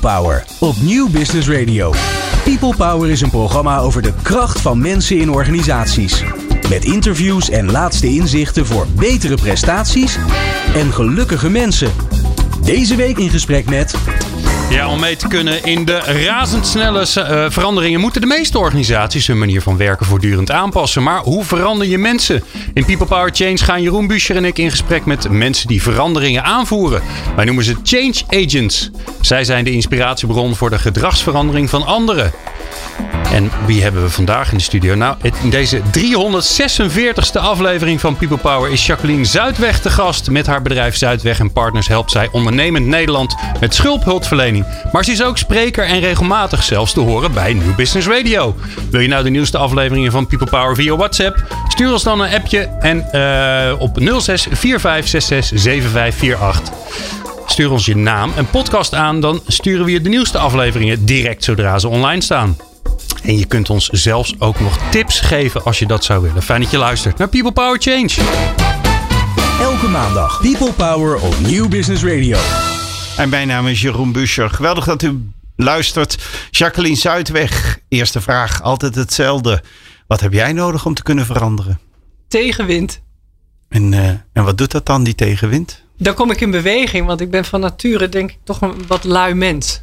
[0.00, 1.92] Power op Nieuw Business Radio.
[2.44, 6.22] People Power is een programma over de kracht van mensen in organisaties.
[6.68, 10.18] Met interviews en laatste inzichten voor betere prestaties
[10.74, 11.90] en gelukkige mensen.
[12.68, 13.94] Deze week in gesprek met
[14.70, 19.38] Ja, om mee te kunnen in de razendsnelle eh, veranderingen moeten de meeste organisaties hun
[19.38, 21.02] manier van werken voortdurend aanpassen.
[21.02, 22.42] Maar hoe verander je mensen?
[22.74, 26.44] In People Power Change gaan Jeroen Buescher en ik in gesprek met mensen die veranderingen
[26.44, 27.02] aanvoeren.
[27.36, 28.90] Wij noemen ze Change Agents.
[29.20, 32.32] Zij zijn de inspiratiebron voor de gedragsverandering van anderen.
[33.32, 34.94] En wie hebben we vandaag in de studio?
[34.94, 40.30] Nou, in deze 346ste aflevering van People Power is Jacqueline Zuidweg te gast.
[40.30, 44.64] Met haar bedrijf Zuidweg en Partners helpt zij ondernemend Nederland met schulphulpverlening.
[44.92, 48.56] Maar ze is ook spreker en regelmatig zelfs te horen bij New Business Radio.
[48.90, 51.44] Wil je nou de nieuwste afleveringen van People Power via WhatsApp?
[51.68, 56.74] Stuur ons dan een appje en eh, op 06 4566 7548.
[57.46, 61.44] Stuur ons je naam en podcast aan, dan sturen we je de nieuwste afleveringen direct
[61.44, 62.56] zodra ze online staan.
[63.22, 66.42] En je kunt ons zelfs ook nog tips geven als je dat zou willen.
[66.42, 68.10] Fijn dat je luistert naar People Power Change.
[69.60, 72.38] elke maandag People Power op Nieuw Business Radio.
[73.16, 74.50] En mijn naam is Jeroen Buscher.
[74.50, 76.18] Geweldig dat u luistert.
[76.50, 79.62] Jacqueline Zuidweg, eerste vraag, altijd hetzelfde.
[80.06, 81.78] Wat heb jij nodig om te kunnen veranderen?
[82.28, 83.00] tegenwind.
[83.68, 85.82] En, eh, en wat doet dat dan, die tegenwind?
[85.96, 89.04] Dan kom ik in beweging, want ik ben van nature denk ik toch een wat
[89.04, 89.82] lui mens.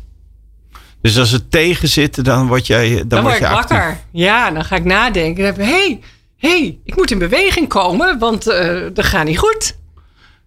[1.05, 3.77] Dus als het tegen zit, dan word jij dan, Dan, word je ik actief.
[3.77, 3.97] wakker.
[4.11, 5.43] Ja, dan ga ik nadenken.
[5.43, 5.99] Dan heb ik, hey,
[6.37, 9.77] hey, ik moet in beweging komen, want eh dat gaat niet goed.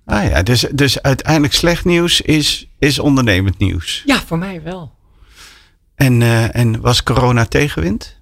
[0.04, 4.02] Ah ja, dus, dus uiteindelijk slecht nieuws is, is ondernemend nieuws.
[4.06, 4.92] Ja, voor mij wel.
[5.94, 8.20] En, eh, en was corona tegenwind?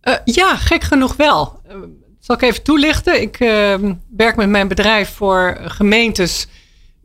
[0.00, 1.62] Eh, ja, gek genoeg wel.
[2.20, 3.20] Zal ik even toelichten?
[3.20, 3.38] Ik
[4.16, 6.46] werk met mijn bedrijf voor gemeentes.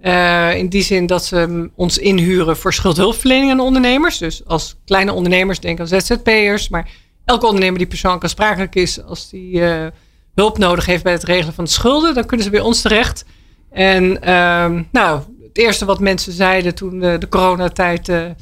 [0.01, 4.17] Eh, in die zin dat ze ons inhuren voor schuldhulpverlening aan ondernemers.
[4.17, 6.69] Dus als kleine ondernemers, denk aan ZZP'ers.
[6.69, 6.89] Maar
[7.25, 9.87] elke ondernemer die persoonlijk aansprakelijk is, als die eh,
[10.35, 13.25] hulp nodig heeft bij het regelen van de schulden, dan kunnen ze bij ons terecht.
[13.69, 15.21] En ehm, nou,
[15.53, 18.33] het eerste wat mensen zeiden toen de, de coronatijd eh, eh,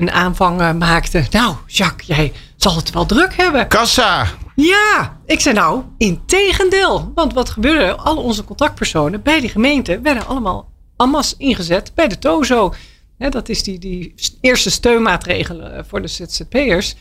[0.00, 1.24] een aanvang eh, maakte.
[1.30, 3.68] Nou, Jacques, jij zal het wel druk hebben.
[3.68, 4.26] Kassa!
[4.54, 7.12] Ja, ik zei nou, in tegendeel.
[7.14, 7.96] Want wat gebeurde?
[7.96, 10.69] Al onze contactpersonen bij die gemeente werden allemaal
[11.08, 12.74] masse ingezet bij de TOZO.
[13.18, 16.94] Dat is die, die eerste steunmaatregelen eh, voor de ZZP'ers.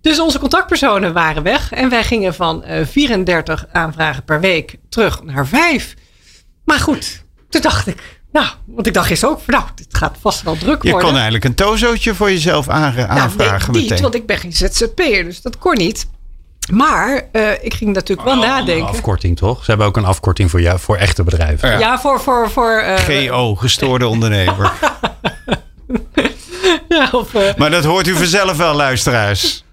[0.00, 1.72] Dus onze contactpersonen waren weg.
[1.72, 5.94] En wij gingen van eh, 34 aanvragen per week terug naar 5.
[6.64, 10.42] Maar goed, toen dacht ik, nou, want ik dacht gisteren ook, nou, dit gaat vast
[10.42, 11.06] wel druk Je worden.
[11.08, 14.02] kon eigenlijk een tozootje voor jezelf Nou, aanvragen nee, niet, meteen.
[14.02, 16.06] want ik ben geen ZZP'er, dus dat kon niet.
[16.70, 18.86] Maar eh, ik ging natuurlijk wel Een nadenken.
[18.88, 19.58] afkorting toch?
[19.64, 21.78] Ze hebben ook een afkorting voor, jou, voor echte bedrijven.
[21.78, 22.20] Ja, voor.
[22.20, 24.72] voor, voor eh, GO, gestoorde ondernemer.
[26.88, 29.64] ja, of, eh, Maar dat hoort u vanzelf wel, luisteraars.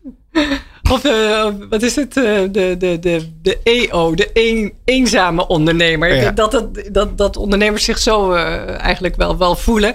[0.92, 2.14] of eh, wat is het?
[2.14, 6.16] de, de, de, de EO, de een, eenzame ondernemer.
[6.16, 6.32] Ja.
[6.32, 9.94] Dat, dat, dat, dat ondernemers zich zo eh, eigenlijk wel, wel voelen.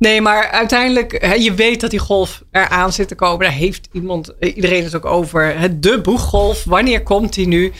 [0.00, 3.38] Nee, maar uiteindelijk, hè, je weet dat die golf eraan zit te komen.
[3.38, 5.56] Daar heeft iemand, eh, iedereen het ook over.
[5.80, 7.72] De boeggolf, wanneer komt die nu?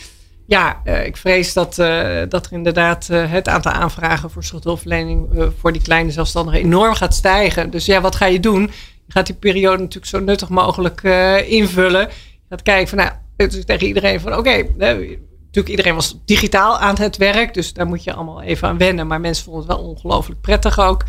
[0.46, 5.28] Ja, eh, ik vrees dat, eh, dat er inderdaad het aantal aanvragen voor schuldhulpverlening
[5.58, 7.70] voor die kleine zelfstandigen enorm gaat stijgen.
[7.70, 8.62] Dus ja, wat ga je doen?
[9.06, 11.02] Je gaat die periode natuurlijk zo nuttig mogelijk
[11.46, 12.00] invullen.
[12.00, 14.94] Je gaat kijken van, nou, is tegen iedereen van, oké, hè,
[15.46, 19.06] natuurlijk iedereen was digitaal aan het werk, dus daar moet je allemaal even aan wennen.
[19.06, 21.04] Maar mensen vonden het wel ongelooflijk prettig ook.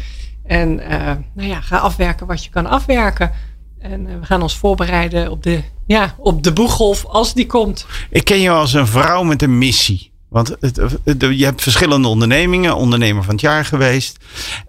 [0.52, 3.32] En eh, nou ja, ga afwerken wat je kan afwerken.
[3.80, 7.86] En eh, we gaan ons voorbereiden op de, ja, op de boeggolf als die komt.
[8.10, 10.12] Ik ken jou als een vrouw met een missie.
[10.30, 10.80] Want het,
[11.20, 14.18] je hebt verschillende ondernemingen, ondernemer van het jaar geweest.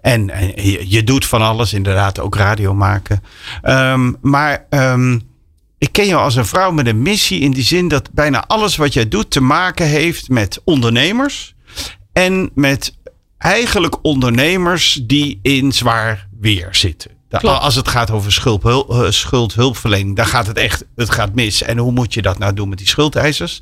[0.01, 0.31] En,
[0.87, 3.23] je doet van alles, inderdaad, ook radio maken.
[3.61, 5.19] Ehm, maar ehm,
[5.77, 8.75] ik ken jou als een vrouw met een missie in die zin dat bijna alles
[8.75, 11.55] wat jij doet te maken heeft met ondernemers.
[12.13, 12.97] En met
[13.43, 17.11] eigenlijk ondernemers die in zwaar weer zitten.
[17.41, 21.61] Als het gaat over schuldhul- eh, schuldhulpverlening, dan gaat het echt het gaat mis.
[21.61, 23.61] En hoe moet je dat nou doen met die schuldeisers?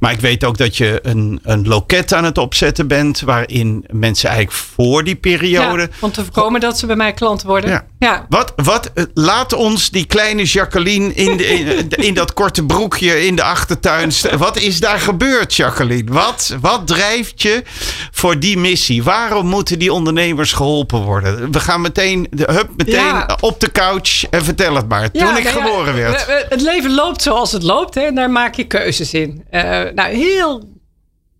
[0.00, 4.28] Maar ik weet ook dat je een, een loket aan het opzetten bent, waarin mensen
[4.28, 5.82] eigenlijk voor die periode.
[5.82, 7.70] Ja, om te voorkomen dat ze bij mij klant worden.
[7.70, 7.84] Ja.
[7.98, 8.26] Ja.
[8.28, 13.26] Wat, wat, eh, laat ons die kleine Jacqueline in, de, in, in dat korte broekje
[13.26, 14.12] in de achtertuin.
[14.38, 16.12] Wat is daar gebeurd, Jacqueline?
[16.12, 17.62] Wat, wat drijft je
[18.10, 19.02] voor die missie?
[19.02, 21.52] Waarom moeten die ondernemers geholpen worden?
[21.52, 23.11] We gaan meteen, de, hup, meteen Ja.
[23.40, 25.10] Op de couch en vertel het maar.
[25.10, 26.26] Toen Ja, ik nou geboren werd.
[26.26, 27.94] eh, eh, Het leven loopt zoals het loopt.
[27.94, 29.44] Hè, en daar maak je keuzes in.
[29.50, 30.70] Eh, nou, heel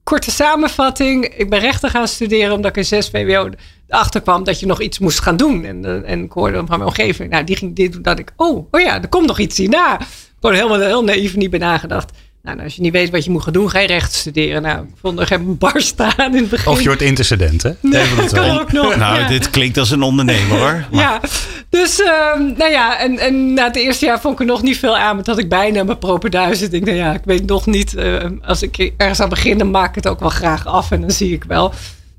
[0.04, 1.24] korte samenvatting.
[1.36, 3.56] Ik ben rechten gaan studeren omdat ik in 6 VWO de
[3.88, 5.64] erachter kwam dat je nog iets moest gaan doen.
[5.64, 8.02] En, eh, en ik hoorde van mijn omgeving, nou, die ging dit doen.
[8.02, 10.00] Dat ik, oh, oh ja, er komt nog iets hierna.
[10.40, 12.10] Gewoon helemaal heel naïef niet bij nagedacht.
[12.42, 14.62] Nou, als je niet weet wat je moet gaan doen, ga je recht studeren.
[14.62, 16.72] Nou, ik vond er geen barst aan in het begin.
[16.72, 17.70] Of je wordt intercedent, hè?
[17.80, 18.96] Nee, dat kan ook nog.
[18.96, 19.28] Nou, ja.
[19.28, 20.84] dit klinkt als een ondernemer hoor.
[20.90, 21.20] Maar- Ja,
[21.68, 24.78] dus ehm, nou ja, en, en na het eerste jaar vond ik er nog niet
[24.78, 25.14] veel aan.
[25.14, 26.72] Maar dat ik bijna mijn proper duizend.
[26.72, 27.94] Ik denk, nou ja, ik weet nog niet.
[27.94, 30.90] eh, als ik ergens aan begin, dan maak ik het ook wel graag af.
[30.90, 31.72] En dan zie ik wel.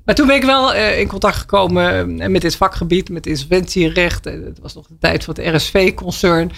[0.04, 4.26] Maar toen ben ik wel eh, in contact gekomen eh, met dit vakgebied, met insolventierecht.
[4.26, 6.52] En Het was nog de tijd van het RSV-concern.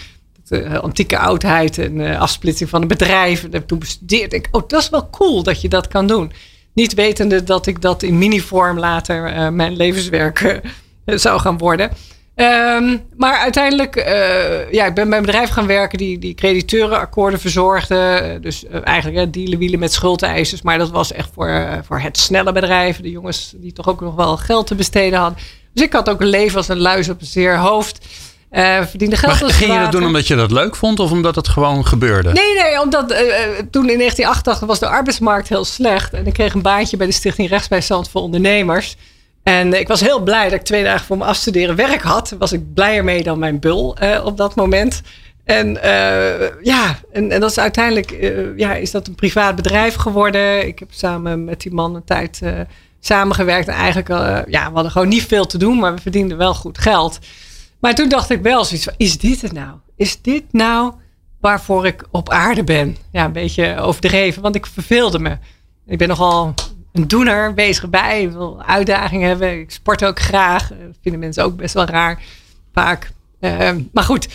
[0.49, 3.47] Eh, antieke oudheid en eh, afsplitsing van een bedrijf.
[3.51, 4.33] Heb toen bestudeerd.
[4.33, 6.33] Ik, oh, dat is wel cool dat je dat kan doen.
[6.73, 10.61] Niet wetende dat ik dat in minivorm later eh, mijn levenswerk
[11.05, 11.91] zou gaan worden.
[12.35, 13.95] Ehm, maar uiteindelijk,
[14.71, 18.39] ja, ik ben bij een bedrijf gaan werken die, die crediteurenakkoorden verzorgde.
[18.41, 20.63] Dus eigenlijk dealen wielen met schuldeisers.
[20.63, 23.01] Maar dat was echt voor, voor het snelle bedrijf.
[23.01, 25.39] De jongens die toch ook nog wel geld te besteden hadden.
[25.73, 28.07] Dus ik had ook een leven als een luis op een zeer hoofd.
[28.57, 31.35] Eh verdiende geld Maar ging je dat doen omdat je dat leuk vond of omdat
[31.35, 32.33] het gewoon gebeurde?
[32.33, 36.13] Nee, nee, omdat eh, eh, toen in 1988 was de arbeidsmarkt heel slecht.
[36.13, 38.97] En ik kreeg een baantje bij de Stichting Rechtsbijstand voor Ondernemers.
[39.43, 42.35] En ik was heel blij dat ik twee dagen voor mijn afstuderen werk had.
[42.39, 45.03] Was ik blijer mee dan mijn bul op dat moment.
[45.45, 45.79] En
[46.63, 48.17] ja, en, en dat is uiteindelijk
[48.57, 50.67] ja, is dat een privaat bedrijf geworden.
[50.67, 52.41] Ik heb samen met die man een tijd
[53.01, 53.69] samengewerkt.
[53.69, 54.09] En eigenlijk,
[54.49, 57.19] ja, we hadden gewoon niet veel te doen, maar we verdienden wel goed geld.
[57.81, 59.77] Maar toen dacht ik wel zoiets is dit het nou?
[59.97, 60.93] Is dit nou
[61.41, 62.97] waarvoor ik op aarde ben?
[63.13, 65.39] Ja, een beetje overdreven, want ik verveelde me.
[65.87, 66.55] Ik ben nogal
[66.93, 68.23] een doener, bezig bij.
[68.23, 69.61] Ik wil uitdagingen hebben.
[69.61, 70.69] Ik sport ook graag.
[70.69, 72.23] Dat vinden mensen ook best wel raar,
[72.73, 73.11] vaak.
[73.41, 74.29] Eh, maar goed.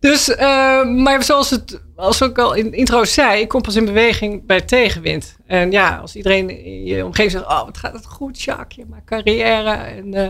[0.00, 1.80] Dus, eh, maar zoals, het,
[2.20, 5.36] ik al in de intro zei, ik kom pas in beweging bij tegenwind.
[5.46, 8.84] En ja, als iedereen in je omgeving zegt, oh, wat gaat het goed, Jacques, je
[8.90, 9.70] maakt carrière.
[9.70, 10.28] En eh,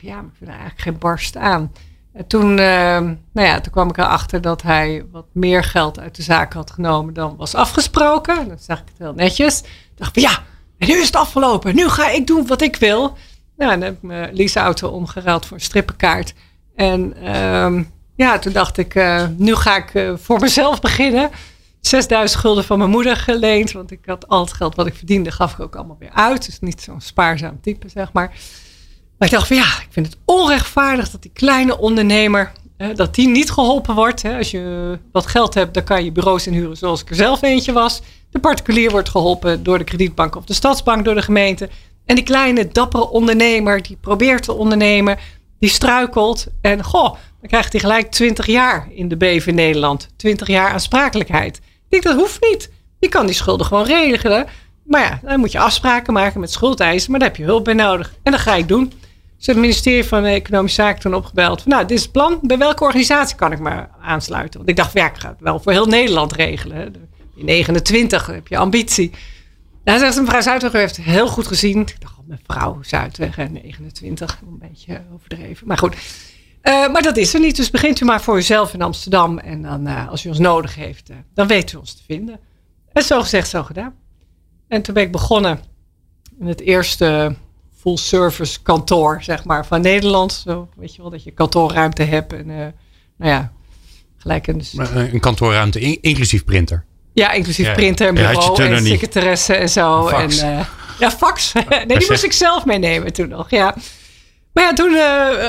[0.00, 1.72] ja, maar ik vind er eigenlijk geen barst aan.
[2.20, 3.00] En toen, eh,
[3.32, 6.70] nou ja, toen kwam ik erachter dat hij wat meer geld uit de zaak had
[6.70, 8.48] genomen dan was afgesproken.
[8.48, 9.60] Dan zag ik het heel netjes.
[9.60, 10.42] Ik dacht ja,
[10.78, 11.74] en nu is het afgelopen.
[11.74, 13.16] Nu ga ik doen wat ik wil.
[13.56, 16.34] Nou, dan heb ik mijn leaseauto omgeruild voor een strippenkaart.
[16.74, 17.82] En ehm,
[18.16, 21.30] ja, toen dacht ik, eh, nu ga ik eh, voor mezelf beginnen.
[21.80, 23.72] 6000 gulden van mijn moeder geleend.
[23.72, 26.46] Want ik had al het geld wat ik verdiende, gaf ik ook allemaal weer uit.
[26.46, 28.32] Dus niet zo'n spaarzaam type, zeg maar.
[29.20, 32.52] Maar ik dacht van ja, ik vind het onrechtvaardig dat die kleine ondernemer,
[32.94, 34.22] dat die niet geholpen wordt.
[34.22, 34.36] Hè.
[34.36, 37.72] Als je wat geld hebt, dan kan je bureaus inhuren zoals ik er zelf eentje
[37.72, 38.02] was.
[38.30, 41.68] De particulier wordt geholpen door de kredietbank of de stadsbank, door de gemeente.
[42.06, 45.18] En die kleine dappere ondernemer die probeert te ondernemen,
[45.58, 46.46] die struikelt.
[46.60, 50.08] En goh, dan krijgt hij gelijk 20 jaar in de BV Nederland.
[50.16, 51.56] 20 jaar aansprakelijkheid.
[51.56, 52.70] Ik denk dat hoeft niet.
[52.98, 54.46] Je kan die schulden gewoon regelen.
[54.84, 57.10] Maar ja, dan moet je afspraken maken met schuldeisen.
[57.10, 58.14] Maar daar heb je hulp bij nodig.
[58.22, 58.92] En dat ga ik doen.
[59.40, 61.66] Dus het ministerie van Economische Zaken toen opgebeld.
[61.66, 62.38] Nou, dit is het plan.
[62.42, 64.58] Bij welke organisatie kan ik me aansluiten?
[64.58, 66.94] Want ik dacht, ja, ik ga het wel voor heel Nederland regelen.
[67.36, 69.10] In 29 heb je ambitie.
[69.84, 71.80] Nou, zegt mevrouw Zuidweg, u heeft heel goed gezien.
[71.80, 74.40] Ik dacht, oh, mevrouw Zuidweg, hè, 29.
[74.42, 75.66] Een beetje overdreven.
[75.66, 75.96] Maar goed.
[76.60, 77.56] Eh, maar dat is er niet.
[77.56, 79.38] Dus begint u maar voor uzelf in Amsterdam.
[79.38, 82.40] En dan, eh, als u ons nodig heeft, eh, dan weet u ons te vinden.
[82.92, 83.94] En zo gezegd, zo gedaan.
[84.68, 85.60] En toen ben ik begonnen
[86.38, 87.36] in het eerste
[87.80, 90.32] full service kantoor, zeg maar, van Nederland.
[90.46, 92.32] Zo, weet je wel, dat je kantoorruimte hebt.
[92.32, 92.56] En eh,
[93.16, 93.52] nou ja,
[94.16, 96.84] gelijk een, eh, Een kantoorruimte, in- inclusief printer.
[97.12, 100.06] ja, inclusief Ja, printer en je bureau en secretaresse en zo.
[100.08, 100.66] En, eh,
[100.98, 101.52] ja, fax.
[101.86, 103.74] nee, die moest ik zelf meenemen toen nog, ja.
[104.52, 104.90] Maar ja, toen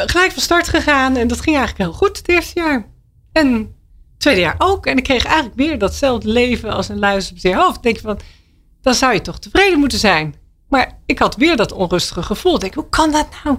[0.10, 1.16] gelijk van start gegaan.
[1.16, 2.88] En dat ging eigenlijk heel goed het eerste jaar.
[3.32, 3.68] En het
[4.18, 4.86] tweede jaar ook.
[4.86, 7.84] En ik kreeg eigenlijk weer datzelfde leven als een luister op zeer hoofd.
[7.84, 8.20] Denk van,
[8.82, 10.36] dan zou je toch tevreden moeten zijn.
[10.72, 12.56] Maar ik had weer dat onrustige gevoel.
[12.56, 13.58] Ik denk, hoe kan dat nou?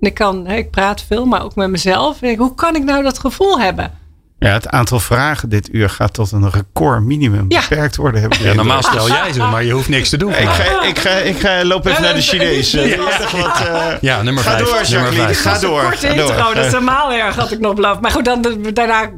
[0.00, 2.14] En ik, kan, ik praat veel, maar ook met mezelf.
[2.14, 3.98] Ik denk, hoe kan ik nou dat gevoel hebben?
[4.38, 7.60] Ja, het aantal vragen dit uur gaat tot een record minimum Ja.
[7.68, 8.20] beperkt worden.
[8.20, 10.30] Heb ik Ja, normaal stel jij ze, maar je hoeft niks te doen.
[10.30, 12.74] Ik ga, ik, ga, ik ga loop even naar de Chinees.
[12.74, 14.64] Eh, eh, Ja, nummer Ga vijf.
[14.64, 15.24] door, nummer Jacqueline.
[15.34, 15.40] vijf.
[15.40, 15.82] Ga Dat is een door.
[15.82, 16.28] korte ga door.
[16.28, 18.00] intro, dat is helemaal erg, had ik nog beloofd.
[18.00, 19.10] Maar goed, dan, daarna,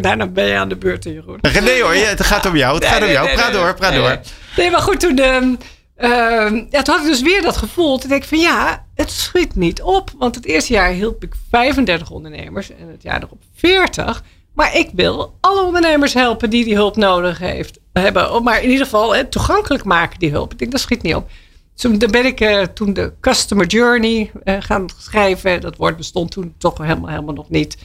[0.00, 1.38] daarna ben je aan de beurt, Jeroen.
[1.62, 2.74] Nee hoor, ja, het gaat om jou.
[2.74, 3.32] Het gaat om jou.
[3.34, 4.08] Praat door, praat nee, door.
[4.08, 4.18] Nee,
[4.56, 5.54] Nee, maar goed, toen, ehm,
[5.96, 7.98] ehm, ja, toen had ik dus weer dat gevoel.
[7.98, 10.10] Toen denk ik van ja, het schiet niet op.
[10.18, 14.22] Want het eerste jaar hielp ik 35 ondernemers en het jaar erop 40.
[14.52, 18.42] Maar ik wil alle ondernemers helpen die die hulp nodig heeft, hebben.
[18.42, 20.52] Maar in ieder geval toegankelijk maken die hulp.
[20.52, 21.30] Ik denk, dat schiet niet op.
[21.74, 25.60] Toen ben ik eh, toen de Customer Journey eh, gaan schrijven.
[25.60, 27.78] Dat woord bestond toen toch helemaal, helemaal nog niet.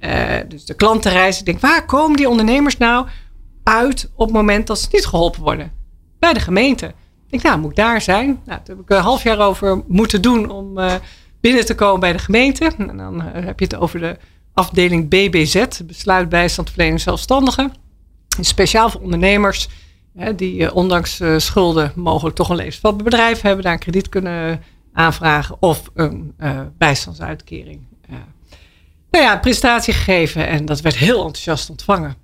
[0.00, 1.38] Eh, dus de klantenreis.
[1.38, 3.06] Ik denk, waar komen die ondernemers nou
[3.62, 5.72] uit op het moment dat ze niet geholpen worden?
[6.18, 6.94] Bij de gemeente.
[7.34, 8.40] Ik nou, moet ik daar zijn?
[8.44, 10.94] Nou, heb ik een half jaar over moeten doen om eh,
[11.40, 12.72] binnen te komen bij de gemeente.
[12.78, 14.16] En dan eh, heb je het over de
[14.52, 17.72] afdeling BBZ, besluit bijstandverlening zelfstandigen.
[18.40, 19.68] Speciaal voor ondernemers
[20.16, 24.62] hè, die eh, ondanks schulden mogelijk toch een levensvatbaar bedrijf hebben, daar een krediet kunnen
[24.92, 26.34] aanvragen of een
[26.78, 27.80] bijstandsuitkering.
[29.10, 32.23] nou ja, presentatie gegeven en dat werd heel enthousiast ontvangen.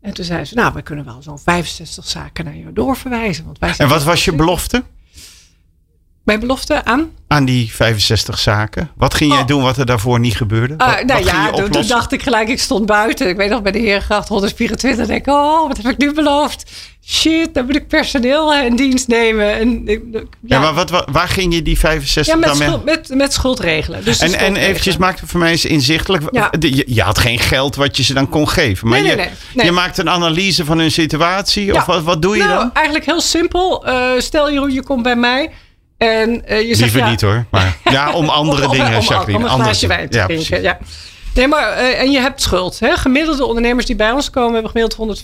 [0.00, 3.44] En toen zei ze, nou, we kunnen wel zo'n 65 zaken naar jou doorverwijzen.
[3.44, 4.84] Want wij en wat was je belofte?
[6.28, 7.10] Mijn belofte aan?
[7.28, 8.90] Aan die 65 zaken.
[8.96, 9.46] Wat ging jij oh.
[9.46, 10.74] doen wat er daarvoor niet gebeurde?
[10.78, 13.28] Uh, wat, nou ja, toen, dacht ik gelijk, ik stond buiten.
[13.28, 15.06] Ik weet nog bij de Heergracht 124.
[15.06, 16.70] denk ik, oh, wat heb ik nu beloofd?
[17.06, 19.52] Shit, dan moet ik personeel in dienst nemen.
[19.52, 20.20] En, ja.
[20.46, 24.04] ja, maar wat, waar ging je die 65 ja, met dan schuld, met, met schuldregelen.
[24.04, 26.24] Dus en, en eventjes, maak het voor mij eens inzichtelijk.
[26.30, 26.52] Ja.
[26.58, 28.88] Je, je, had geen geld wat je ze dan kon geven.
[28.88, 31.74] Maar nee, je, nee, nee, je maakt een analyse van hun situatie.
[31.74, 32.70] Of wat, wat doe je nou, dan?
[32.72, 33.88] Eigenlijk heel simpel.
[33.88, 35.50] Uh, stel Jeroen, je komt bij mij...
[35.98, 37.44] En, uh, je zegt, Liever ja, niet hoor.
[37.50, 39.44] Maar, ja, om andere om, dingen, om, Jacqueline.
[39.44, 40.78] Om een glaasje wijn te drinken, ja.
[41.34, 42.80] Nee, maar uh, en je hebt schuld.
[42.80, 42.96] Hè?
[42.96, 45.18] Gemiddelde ondernemers die bij ons komen hebben gemiddeld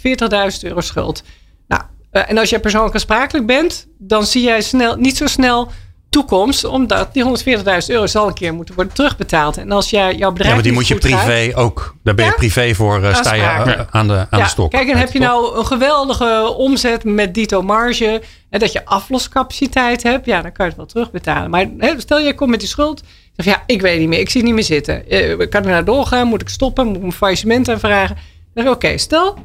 [0.55, 1.23] 140.000 euro schuld.
[1.69, 5.71] Nou, uh, en als jij persoonlijk aansprakelijk bent, dan zie jij snel, niet zo snel
[6.15, 9.57] toekomst, omdat die 140.000 euro zal een keer moeten worden terugbetaald.
[9.57, 10.49] En als jij jouw bedrijf.
[10.49, 11.95] Ja, maar die moet je privé gaat, ook.
[12.03, 12.37] Daar ben je ja?
[12.37, 13.87] privé voor, uh, sta je ja.
[13.91, 14.71] aan de, aan ja, de stok.
[14.71, 20.03] Kijk, en heb je nou een geweldige omzet met dito marge en dat je afloscapaciteit
[20.03, 21.51] hebt, ja, dan kan je het wel terugbetalen.
[21.51, 21.67] Maar
[21.97, 23.03] stel je komt met die schuld,
[23.37, 25.05] zeg ja, ik weet niet meer, ik zie niet meer zitten.
[25.09, 26.27] Uh, kan ik naar doorgaan?
[26.27, 26.87] Moet ik stoppen?
[26.87, 28.17] Moet ik mijn faillissement aanvragen?
[28.55, 29.39] Dan oké, okay, stel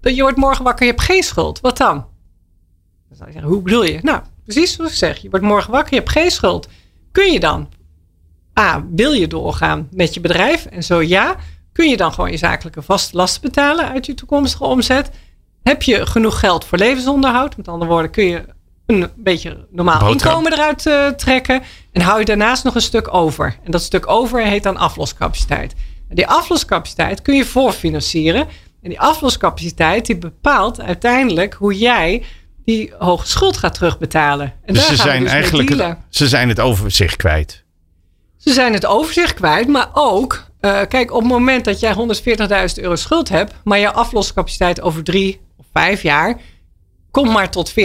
[0.00, 1.60] dat je wordt morgen wakker, je hebt geen schuld.
[1.60, 2.06] Wat dan?
[3.08, 3.98] Dan zou je zeggen, hoe bedoel je?
[4.02, 5.18] Nou, precies zoals ik zeg.
[5.18, 6.68] Je wordt morgen wakker, je hebt geen schuld.
[7.12, 7.68] Kun je dan?
[8.58, 10.66] A, wil je doorgaan met je bedrijf?
[10.66, 11.36] En zo ja,
[11.72, 15.10] kun je dan gewoon je zakelijke vaste lasten betalen uit je toekomstige omzet?
[15.62, 17.56] Heb je genoeg geld voor levensonderhoud?
[17.56, 18.44] Met andere woorden, kun je
[18.86, 21.62] een beetje normaal inkomen eruit uh, trekken.
[21.92, 23.58] En hou je daarnaast nog een stuk over.
[23.64, 25.74] En dat stuk over heet dan afloscapaciteit.
[26.08, 28.46] En die afloscapaciteit kun je voorfinancieren.
[28.82, 32.22] En die afloscapaciteit die bepaalt uiteindelijk hoe jij
[32.64, 34.52] die hoge schuld gaat terugbetalen.
[34.64, 37.62] En dus ze zijn dus eigenlijk het, ze zijn het overzicht kwijt.
[38.36, 42.82] Ze zijn het overzicht kwijt, maar ook, uh, kijk, op het moment dat jij 140.000
[42.82, 46.40] euro schuld hebt, maar jouw afloscapaciteit over drie of vijf jaar
[47.10, 47.76] komt maar tot 40.000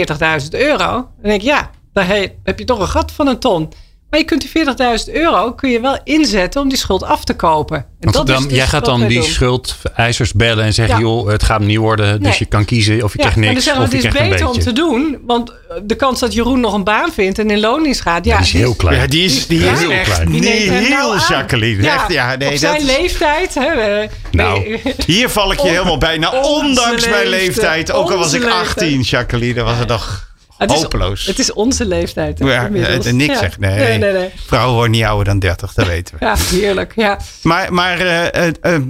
[0.50, 2.04] euro, dan denk ik, ja, dan
[2.42, 3.72] heb je toch een gat van een ton.
[4.10, 4.64] Maar je kunt die
[5.08, 7.76] 40.000 euro kun je wel inzetten om die schuld af te kopen.
[7.76, 9.28] En Want dat dan, is dus jij gaat dan die doen.
[9.28, 11.00] schuldeisers bellen en zeggen: Ja.
[11.00, 12.18] joh, het gaat hem niet worden.
[12.20, 12.36] Dus Nee.
[12.38, 13.64] je kan kiezen of je Ja, krijgt en dan niks.
[13.64, 15.52] zeggen we, Of je het is beter om te doen, want
[15.84, 18.46] de kans dat Jeroen nog een baan vindt en in loondienst gaat, ja, Ja, die
[18.46, 18.96] is heel klein.
[19.00, 19.72] Ja, die is, die Ja?
[19.72, 20.30] is Heel echt klein.
[20.30, 21.24] niet Die neemt hem heel nou aan.
[21.28, 21.82] Jacqueline.
[21.82, 23.54] Ja, Echt, ja, nee, op dat zijn is- leeftijd.
[23.54, 24.82] Hè, we- Nou, nee.
[25.06, 26.30] Hier val ik je helemaal bijna.
[26.30, 27.92] onze Ondanks mijn leeftijd.
[27.92, 29.54] Ook al was ik Onze 18, Jacqueline.
[29.54, 30.28] Dan was het nog
[30.60, 31.26] Het is, hopeloos.
[31.26, 32.38] het is onze leeftijd.
[32.38, 33.12] ja, inmiddels.
[33.12, 33.38] niks Ja.
[33.38, 33.58] zegt.
[33.58, 33.78] Nee.
[33.78, 34.30] nee, nee, nee.
[34.46, 36.24] Vrouwen worden niet ouder dan 30, dat weten we.
[36.24, 36.92] Ja, heerlijk.
[36.96, 37.18] Ja.
[37.42, 38.82] Maar, maar eh, eh, ehm,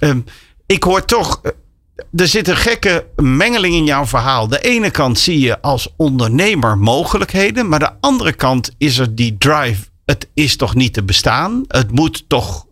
[0.00, 0.20] ehm,
[0.66, 1.40] ik hoor toch.
[1.42, 1.50] eh,
[2.16, 4.48] er zit een gekke mengeling in jouw verhaal.
[4.48, 7.68] De ene kant zie je als ondernemer mogelijkheden.
[7.68, 9.88] Maar de andere kant is er die drive.
[10.04, 11.64] Het is toch niet te bestaan.
[11.68, 12.66] Het moet toch.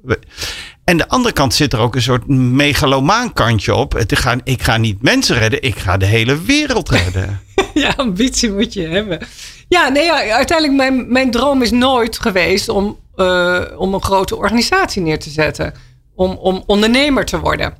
[0.89, 3.93] En de andere kant zit er ook een soort megalomaan kantje op.
[3.93, 5.63] Het gaan, ik ga niet mensen redden.
[5.63, 7.41] Ik ga de hele wereld redden.
[7.75, 9.27] ja, ambitie moet je hebben.
[9.69, 14.37] Ja, nee, ja, uiteindelijk mijn, mijn droom is nooit geweest om, eh, om een grote
[14.37, 15.75] organisatie neer te zetten.
[16.15, 17.75] Om, om ondernemer te worden.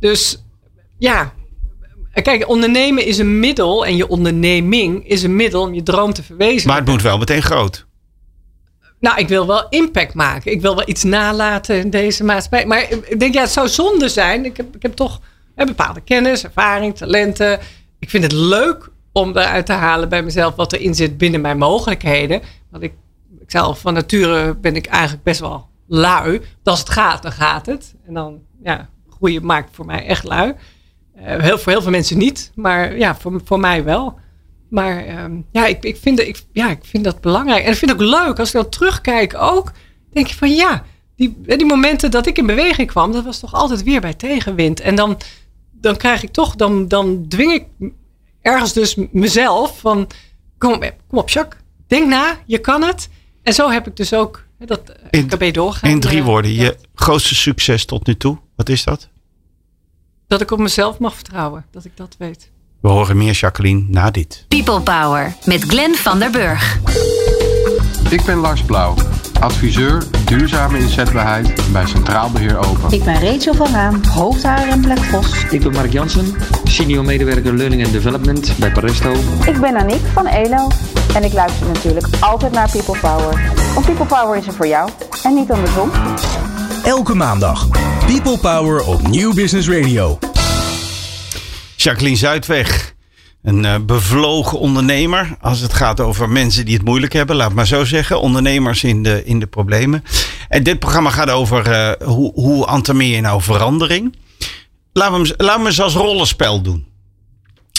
[0.00, 0.42] Dus
[0.98, 1.32] ja,
[2.12, 6.22] kijk, ondernemen is een middel en je onderneming is een middel om je droom te
[6.22, 6.68] verwezenlijken.
[6.68, 7.85] maar het moet wel meteen groot.
[9.00, 10.52] Nou, ik wil wel impact maken.
[10.52, 12.66] Ik wil wel iets nalaten in deze maatschappij.
[12.66, 14.44] Maar ik denk, ja, het zou zonde zijn.
[14.44, 15.20] Ik heb, ik heb toch
[15.54, 17.60] hè, bepaalde kennis, ervaring, talenten.
[17.98, 21.58] Ik vind het leuk om eruit te halen bij mezelf wat erin zit binnen mijn
[21.58, 22.42] mogelijkheden.
[22.70, 22.92] Want ik,
[23.40, 26.40] ik zelf van nature ben ik eigenlijk best wel lui.
[26.62, 27.94] Als het gaat, dan gaat het.
[28.06, 30.54] En dan, ja, groeien maakt voor mij echt lui.
[31.14, 34.18] Eh, heel, voor heel veel mensen niet, maar ja, voor, voor mij wel.
[34.68, 37.64] Maar ehm, ja, ik, ik, vind, ik, ja, ik vind dat belangrijk.
[37.64, 39.72] En ik vind het ook leuk als ik dan terugkijk ook.
[40.12, 40.84] Denk je van ja,
[41.16, 44.80] die, die momenten dat ik in beweging kwam, dat was toch altijd weer bij tegenwind.
[44.80, 45.18] En dan,
[45.72, 47.92] dan krijg ik toch, dan, dan dwing ik
[48.42, 50.06] ergens dus mezelf van
[50.58, 53.08] kom op, kom op Jacques, denk na, je kan het.
[53.42, 55.90] En zo heb ik dus ook hè, dat In- in, KB doorgaan.
[55.90, 56.52] In drie eh, woorden.
[56.52, 58.38] ja, Je grootste succes tot nu toe.
[58.56, 59.08] Wat is dat?
[60.26, 62.50] dat ik op mezelf mag vertrouwen, dat ik dat weet.
[62.86, 64.44] We horen meer Jacqueline na dit.
[64.48, 66.78] People Power met Glenn van der Burg.
[68.10, 68.94] Ik ben Lars Blauw,
[69.40, 72.92] adviseur duurzame inzetbaarheid bij Centraal Beheer Open.
[72.92, 75.44] Ik ben Rachel van Raam, hoofdhaar en Black Vos.
[75.50, 79.12] Ik ben Mark Jansen, senior medewerker Learning and Development bij Paresto.
[79.46, 80.68] Ik ben Aniek van ELO
[81.14, 83.52] en ik luister natuurlijk altijd naar People Power.
[83.74, 84.90] Want People Power is er voor jou
[85.22, 85.90] en niet andersom.
[86.84, 87.68] Elke maandag.
[88.06, 90.18] People Power op Nieuw Business Radio.
[91.76, 92.94] Jacqueline Zuidweg.
[93.42, 95.36] Een uh, bevlogen ondernemer.
[95.40, 98.20] Als het gaat over mensen die het moeilijk hebben, laat maar zo zeggen.
[98.20, 100.04] Ondernemers in de, in de problemen.
[100.48, 104.16] En dit programma gaat over uh, hoe, hoe je nou verandering.
[104.92, 106.86] Laten we, laten we eens als rollenspel doen.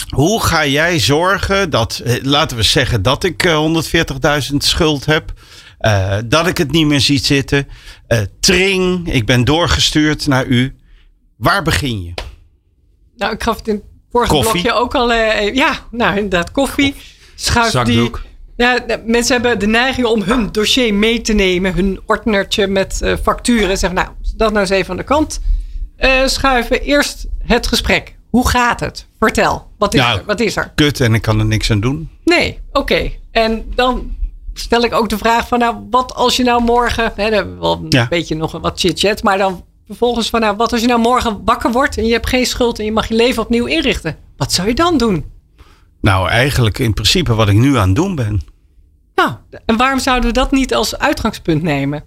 [0.08, 3.48] Hoe ga jij zorgen dat, uh, laten we zeggen, dat ik
[4.50, 5.32] 140.000 schuld heb.
[6.26, 7.68] dat ik het niet meer zie zitten.
[8.40, 10.76] tring, ik ben doorgestuurd naar u.
[11.36, 12.27] Waar begin je?
[13.18, 14.50] Nou, ik gaf het in vorige koffie.
[14.52, 15.12] blokje ook al.
[15.12, 16.94] Uh, ja, nou inderdaad, koffie.
[17.34, 18.20] Schuif Zakdoek.
[18.22, 18.66] die.
[18.66, 21.74] Ja, mensen hebben de neiging om hun dossier mee te nemen.
[21.74, 23.78] Hun ordnertje met uh, facturen.
[23.78, 25.40] Zeggen, nou, dat nou eens even aan de kant
[26.00, 26.82] uh, schuiven.
[26.82, 28.16] Eerst het gesprek.
[28.30, 29.06] Hoe gaat het?
[29.18, 29.70] Vertel.
[29.78, 30.24] Wat is, nou, er?
[30.24, 30.72] Wat is er?
[30.74, 32.10] Kut en ik kan er niks aan doen.
[32.24, 32.78] Nee, oké.
[32.78, 33.20] Okay.
[33.30, 34.16] En dan
[34.54, 37.86] stel ik ook de vraag van, nou, wat als je nou morgen, hè, wel een
[37.88, 38.08] ja.
[38.08, 41.72] beetje nog wat chit-chat, maar dan vervolgens van, nou, wat als je nou morgen wakker
[41.72, 44.16] wordt en je hebt geen schuld en je mag je leven opnieuw inrichten?
[44.36, 45.24] Wat zou je dan doen?
[46.00, 48.40] Nou, eigenlijk in principe wat ik nu aan het doen ben.
[49.14, 49.32] Nou,
[49.66, 52.04] en waarom zouden we dat niet als uitgangspunt nemen?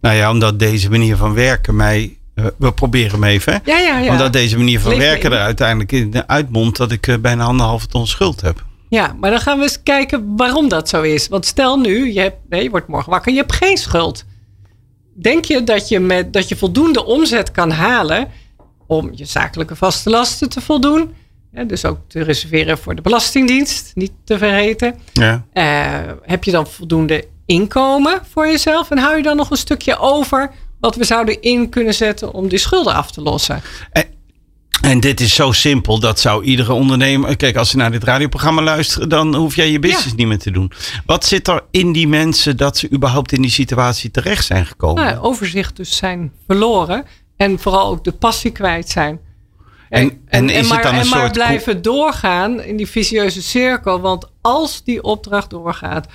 [0.00, 2.18] Nou ja, omdat deze manier van werken mij.
[2.58, 3.52] We proberen hem even.
[3.52, 3.58] Hè?
[3.64, 4.10] Ja, ja, ja.
[4.10, 8.06] Omdat deze manier van Leef werken er uiteindelijk in uitmondt dat ik bijna anderhalve ton
[8.06, 8.64] schuld heb.
[8.88, 11.28] Ja, maar dan gaan we eens kijken waarom dat zo is.
[11.28, 14.24] Want stel nu, je, hebt, nee, je wordt morgen wakker, je hebt geen schuld.
[15.18, 18.28] Denk je dat je, met, dat je voldoende omzet kan halen
[18.86, 21.14] om je zakelijke vaste lasten te voldoen?
[21.66, 24.98] dus ook te reserveren voor de Belastingdienst, niet te vergeten.
[25.12, 25.46] Ja.
[25.54, 28.90] Uh, heb je dan voldoende inkomen voor jezelf?
[28.90, 32.48] En hou je dan nog een stukje over wat we zouden in kunnen zetten om
[32.48, 33.62] die schulden af te lossen?
[33.90, 34.04] En,
[34.82, 37.36] en dit is zo simpel, dat zou iedere ondernemer.
[37.36, 40.14] Kijk, als ze naar dit radioprogramma luisteren, dan hoef jij je business ja.
[40.16, 40.72] niet meer te doen.
[41.06, 45.04] Wat zit er in die mensen dat ze überhaupt in die situatie terecht zijn gekomen?
[45.04, 47.04] Nou, overzicht dus zijn verloren.
[47.36, 49.20] En vooral ook de passie kwijt zijn.
[49.88, 52.88] En, en, en, is maar, het dan een en soort maar blijven doorgaan in die
[52.88, 54.00] vicieuze cirkel.
[54.00, 56.06] Want als die opdracht doorgaat,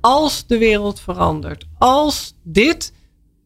[0.00, 2.92] als de wereld verandert, als dit,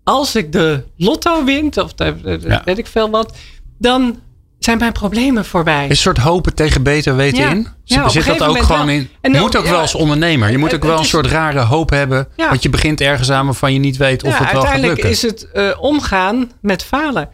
[0.05, 2.63] als ik de lotto wint, of de, de, ja.
[2.65, 3.37] weet ik veel wat,
[3.79, 4.19] dan
[4.59, 5.91] zijn mijn problemen voorbij.
[5.91, 7.51] Een soort hopen tegen beter weten ja.
[7.51, 7.67] in.
[7.85, 8.95] Ja, zit dat ook gewoon wel.
[8.95, 9.09] in.
[9.23, 10.51] Je moet ook ja, wel als ondernemer.
[10.51, 12.29] Je moet ook wel een is- soort rare hoop hebben.
[12.37, 15.11] Want je begint ergens aan waarvan je niet weet of het wel gaat uiteindelijk lukken.
[15.11, 17.31] is het eh, omgaan met falen.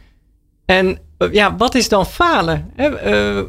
[0.67, 2.71] En eh, ja, wat is dan falen?
[2.77, 2.97] Hè?
[2.97, 3.43] Eh,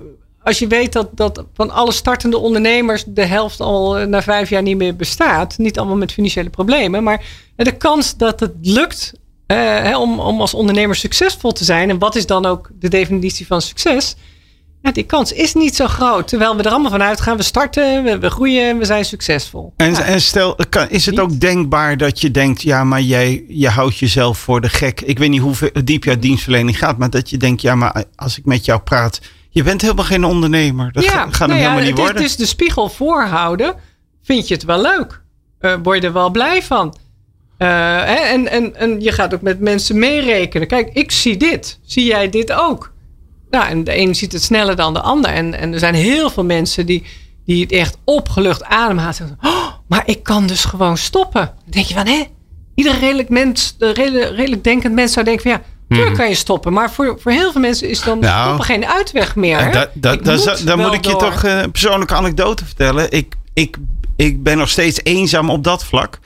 [0.44, 4.62] als je weet dat, dat van alle startende ondernemers de helft al na vijf jaar
[4.62, 5.58] niet meer bestaat.
[5.58, 7.04] Niet allemaal met financiële problemen.
[7.04, 7.24] Maar
[7.56, 9.14] de kans dat het lukt
[9.54, 11.90] hè, om, om als ondernemer succesvol te zijn.
[11.90, 14.16] En wat is dan ook de definitie van succes?
[14.82, 16.28] Ja, die kans is niet zo groot.
[16.28, 17.38] Terwijl we er allemaal van uitgaan.
[17.38, 19.74] We starten, we, we groeien, we zijn succesvol.
[19.78, 20.02] En, Ja.
[20.02, 23.98] en stel, kan, is het ook denkbaar dat je denkt, ja, maar jij je houdt
[23.98, 25.02] jezelf voor de gek.
[25.02, 28.38] Ik weet niet hoe diep jouw dienstverlening gaat, maar dat je denkt, ja, maar als
[28.38, 30.92] ik met jou praat, je bent helemaal geen ondernemer.
[30.92, 32.22] Dat ga- gaat hem nou ja, helemaal niet het is, worden.
[32.22, 33.76] het is de spiegel voorhouden.
[34.24, 35.22] Vind je het wel leuk?
[35.60, 36.96] Eh, word je er wel blij van?
[37.58, 37.68] Eh,
[38.04, 40.68] hè, en, en, en je gaat ook met mensen meerekenen.
[40.68, 41.80] Kijk, ik zie dit.
[41.86, 42.94] Zie jij dit ook?
[43.50, 45.32] Nou, en de een ziet het sneller dan de ander.
[45.32, 47.04] En, en er zijn heel veel mensen die,
[47.46, 49.38] die het echt opgelucht ademhalen.
[49.41, 51.41] Oh, maar ik kan dus gewoon stoppen.
[51.41, 52.24] Dan denk je van, hè?
[52.76, 55.62] Ieder redelijk, mens, de redelijk, redelijk denkend mens zou denken van, ja,
[55.96, 56.74] tuurlijk kan je stoppen.
[56.74, 59.58] Maar voor, voor heel veel mensen is dan Nou, stoppen geen uitweg meer.
[59.58, 59.72] En hè?
[59.72, 63.12] da- da- Ik da- moet dan moet ik je toch eh, een persoonlijke anekdote vertellen.
[63.12, 63.78] Ik, ik,
[64.15, 66.19] ik ben nog steeds eenzaam op dat vlak.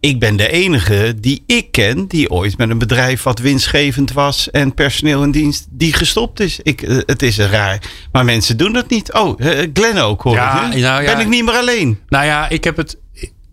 [0.00, 4.50] Ik ben de enige die ik ken die ooit met een bedrijf wat winstgevend was
[4.50, 6.60] en personeel in dienst die gestopt is.
[6.62, 7.82] Ik, eh, het is raar.
[8.12, 9.12] Maar mensen doen dat niet.
[9.12, 10.34] Oh, eh, Glenn ook hoor.
[10.34, 10.80] Ja, ik, hè?
[10.80, 11.12] nou ja.
[11.12, 11.98] Ben ik niet meer alleen?
[12.08, 12.96] Nou ja, ik heb het,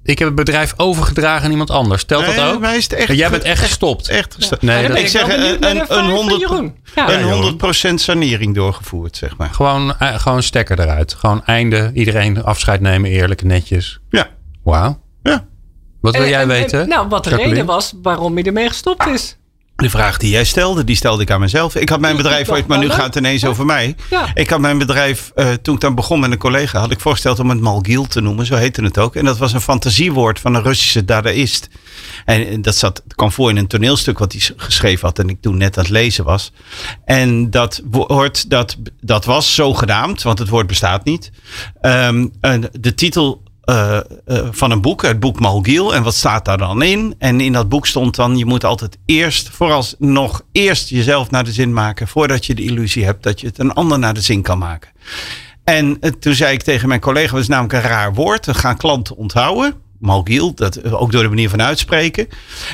[0.10, 2.04] ik heb het bedrijf overgedragen aan iemand anders.
[2.04, 2.60] Telt Nee, dat ook?
[2.62, 4.08] maar is het echt- Jij bent echt gestopt.
[4.10, 4.62] Echt gestopt.
[4.62, 6.76] Nee, Ja, dat ik zeg benieuwd een, naar de een, een, ervaring van 100, Jeroen.
[6.96, 7.10] Ja.
[7.14, 7.34] een Ja,
[7.92, 9.50] 100% sanering doorgevoerd, zeg maar.
[9.50, 11.14] Gewoon, eh, gewoon stekker eruit.
[11.14, 11.92] Gewoon einde.
[11.94, 14.00] Iedereen afscheid nemen, eerlijk en netjes.
[14.10, 14.28] Ja.
[14.64, 15.00] Wauw.
[15.24, 15.48] ja.
[16.02, 16.90] Wat wil En- jij en- en- weten?
[16.90, 17.60] nou, wat de Jacqueline?
[17.62, 19.38] reden was waarom hij ermee gestopt is.
[19.80, 21.76] De vraag die jij stelde, die stelde ik aan mezelf.
[21.76, 23.96] Ik had mijn bedrijf ooit, maar nu gaat het ineens over mij.
[24.10, 24.32] Ja.
[24.34, 27.40] Ik had mijn bedrijf, eh, toen ik dan begon met een collega, had ik voorgesteld
[27.40, 28.46] om het Malgil te noemen.
[28.46, 29.16] Zo heette het ook.
[29.16, 31.70] En dat was een fantasiewoord van een Russische dadaïst.
[32.26, 35.20] En dat zat, kwam voor in een toneelstuk wat hij geschreven had.
[35.20, 36.52] En ik toen net aan het lezen was.
[37.06, 41.32] En dat woord, dat, dat was zogenaamd, want het woord bestaat niet.
[41.82, 45.96] Ehm, en de titel eh, eh, van een boek, het boek Malgiel.
[45.96, 47.16] En wat staat daar dan in?
[47.18, 51.52] En in dat boek stond dan, je moet altijd eerst, vooralsnog eerst jezelf naar de
[51.52, 52.08] zin maken.
[52.08, 54.90] Voordat je de illusie hebt dat je het een ander naar de zin kan maken.
[55.64, 58.46] En eh, toen zei ik tegen mijn collega, dat is namelijk een raar woord.
[58.46, 59.74] Dat gaan klanten onthouden.
[60.00, 62.28] Malgiel, dat, ook door de manier van uitspreken.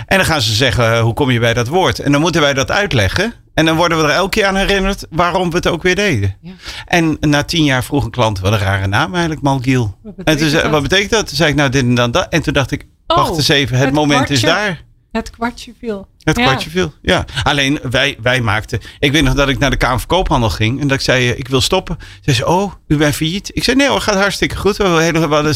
[0.05, 1.99] En dan gaan ze zeggen, hoe kom je bij dat woord?
[1.99, 3.33] En dan moeten wij dat uitleggen.
[3.55, 6.35] En dan worden we er elke keer aan herinnerd waarom we het ook weer deden.
[6.41, 6.51] Ja.
[6.85, 9.97] En na tien jaar vroeg een klant, wat een rare naam eigenlijk, Malgiel.
[10.03, 10.71] Wat En betekent toen zei, dat?
[10.71, 11.27] wat betekent dat?
[11.27, 12.27] Toen zei ik, nou dit en dan dat.
[12.29, 14.83] En toen dacht ik, Oh, wacht eens even, het, het moment is daar.
[15.11, 16.07] Het kwartje viel.
[16.23, 16.43] Het Ja.
[16.43, 16.93] kwartje viel.
[17.01, 17.25] Ja.
[17.43, 18.79] Alleen wij, wij maakten.
[18.99, 20.81] Ik weet nog dat ik naar de Kamer van Koophandel ging.
[20.81, 21.97] En dat ik zei: eh, Ik wil stoppen.
[22.21, 23.49] Ze zei: Oh, u bent failliet.
[23.53, 24.77] Ik zei: Nee hoor, gaat hartstikke goed.
[24.77, 24.83] We
[25.29, 25.55] hadden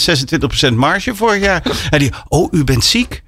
[0.71, 1.63] 26% marge vorig jaar.
[1.89, 3.23] En die: Oh, u bent ziek.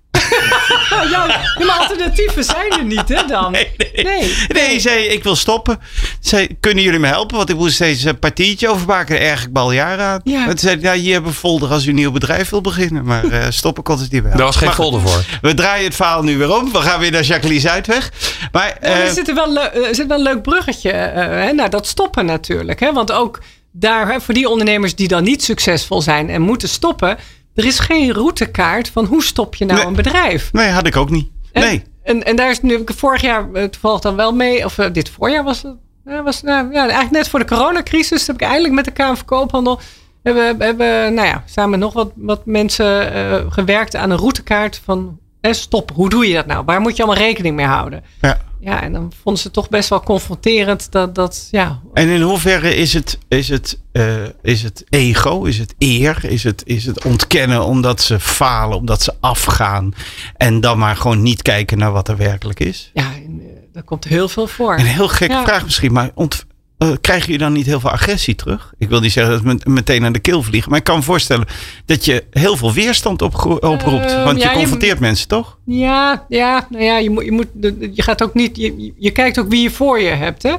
[0.93, 1.25] Oh, ja,
[1.65, 3.51] maar alternatieven zijn er niet, hè dan?
[3.51, 4.03] Nee, nee.
[4.05, 4.35] Nee.
[4.47, 5.79] Nee, zei: Ik wil stoppen.
[6.19, 7.37] Zei: Kunnen jullie me helpen?
[7.37, 9.19] Want ik moest steeds een partiertje overmaken.
[9.19, 10.21] Erg ik me al jaren aan.
[10.23, 10.47] Ja.
[10.47, 13.05] En zei Ja, hier hebben we een folder als u een nieuw bedrijf wil beginnen.
[13.05, 14.31] Maar eh, stoppen kon het niet bij.
[14.31, 15.23] Daar was geen Maar folder voor.
[15.41, 16.71] We draaien het verhaal nu weer om.
[16.71, 18.11] We gaan weer naar Jacqueline Zuidweg.
[18.51, 21.25] Maar, Ja, maar eh, er, zit er, wel, er zit wel een leuk bruggetje eh,
[21.45, 22.79] hè, naar dat stoppen natuurlijk.
[22.79, 22.93] Hè?
[22.93, 23.39] Want ook
[23.71, 27.17] daar, hè, voor die ondernemers die dan niet succesvol zijn en moeten stoppen.
[27.55, 29.87] Er is geen routekaart van hoe stop je nou Nee.
[29.87, 30.53] een bedrijf.
[30.53, 31.29] nee, had ik ook niet.
[31.51, 31.83] En- Nee.
[32.03, 34.65] En, en daar is nu heb ik vorig jaar eh, toevallig dan wel mee.
[34.65, 35.75] Of eh, dit voorjaar was het.
[36.23, 39.25] Was, nou, ja, eigenlijk net voor de coronacrisis heb ik eindelijk met de Kamer van
[39.25, 39.79] Koophandel.
[40.23, 45.19] Hebben, hebben nou ja, samen nog wat, wat mensen eh, gewerkt aan een routekaart van
[45.41, 45.91] stop.
[45.93, 46.63] Hoe doe je dat nou?
[46.65, 48.03] Waar moet je allemaal rekening mee houden?
[48.21, 48.37] Ja.
[48.61, 51.79] Ja, en dan vonden ze het toch best wel confronterend dat, dat ja.
[51.93, 56.43] En in hoeverre is het, is het, eh, is het ego, is het eer, is
[56.43, 59.93] het, is het ontkennen omdat ze falen, omdat ze afgaan
[60.37, 62.91] en dan maar gewoon niet kijken naar wat er werkelijk is?
[62.93, 64.73] Ja, en, eh, daar komt heel veel voor.
[64.79, 65.43] Een heel gekke Ja.
[65.43, 66.45] vraag misschien, maar ont,
[66.81, 68.73] eh, krijg je dan niet heel veel agressie terug?
[68.77, 70.95] Ik wil niet zeggen dat het met- meteen aan de keel vliegt, maar ik kan
[70.97, 71.45] me voorstellen
[71.85, 74.05] dat je heel veel weerstand opgro- oproept.
[74.11, 75.57] Ehm, want je ja, je- confronteert mensen toch?
[75.65, 77.47] Ja, ja, nou ja, je, moet, je, moet,
[77.93, 80.43] je gaat ook niet, je, je kijkt ook wie je voor je hebt.
[80.43, 80.49] Hè?
[80.49, 80.57] Je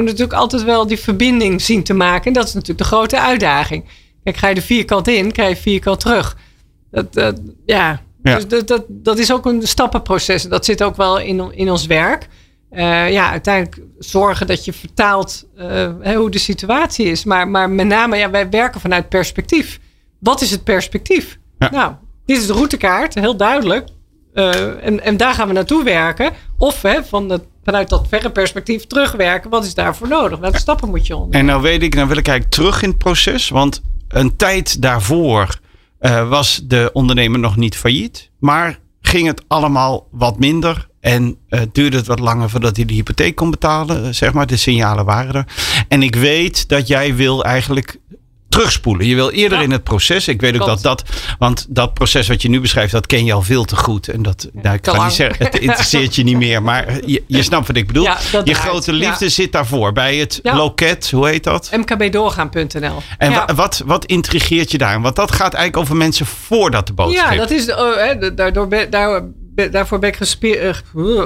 [0.00, 2.26] moet natuurlijk altijd wel die verbinding zien te maken.
[2.26, 3.84] En dat is natuurlijk de grote uitdaging.
[4.24, 6.36] Kijk, ga je er vierkant in, krijg je vierkant terug.
[6.90, 8.34] Dat, dat, ja, Ja.
[8.34, 10.44] Dus dat, dat, dat is ook een stappenproces.
[10.44, 12.28] En dat zit ook wel in, in ons werk.
[12.74, 17.24] Eh, ja, uiteindelijk zorgen dat je vertaalt eh, hoe de situatie is.
[17.24, 19.80] Maar, maar met name, ja, wij werken vanuit perspectief.
[20.18, 21.38] Wat is het perspectief?
[21.58, 21.70] Ja.
[21.70, 21.92] Nou,
[22.26, 23.88] dit is de routekaart, heel duidelijk.
[24.32, 26.32] Eh, en, en daar gaan we naartoe werken.
[26.58, 29.50] Of hè, van het, vanuit dat verre perspectief terugwerken.
[29.50, 30.38] Wat is daarvoor nodig?
[30.38, 31.40] Welke stappen moet je onder?
[31.40, 33.48] En nou weet ik, nou wil ik eigenlijk terug in het proces.
[33.48, 35.60] Want een tijd daarvoor
[36.28, 38.30] was de ondernemer nog niet failliet.
[38.38, 40.88] Maar ging het allemaal wat minder.
[41.04, 44.04] En eh, duurde het wat langer voordat hij de hypotheek kon betalen.
[44.04, 45.44] eh, zeg maar, de signalen waren er.
[45.88, 47.96] En ik weet dat jij wil eigenlijk
[48.48, 49.06] terugspoelen.
[49.06, 49.64] Je wil eerder Ja.
[49.64, 50.28] in het proces.
[50.28, 51.02] Ik weet ook dat dat,
[51.38, 54.08] want dat proces wat je nu beschrijft, dat ken je al veel te goed.
[54.08, 56.62] En dat, nou, ik kan niet zeggen, het interesseert je niet meer.
[56.62, 58.04] Maar je, je snapt wat ik bedoel.
[58.04, 58.56] Ja, je draait.
[58.56, 58.98] grote Ja.
[59.08, 59.92] liefde zit daarvoor.
[59.92, 61.70] Bij het loket, hoe heet dat?
[61.76, 63.02] mkbdoorgaan.nl.
[63.18, 65.00] En wa- wat, wat intrigeert je daar?
[65.00, 68.90] Want dat gaat eigenlijk over mensen voordat de boot Ja, dat is, da- daardoor ben,
[68.90, 69.22] daar,
[69.70, 70.74] daarvoor ben ik gespe- eh,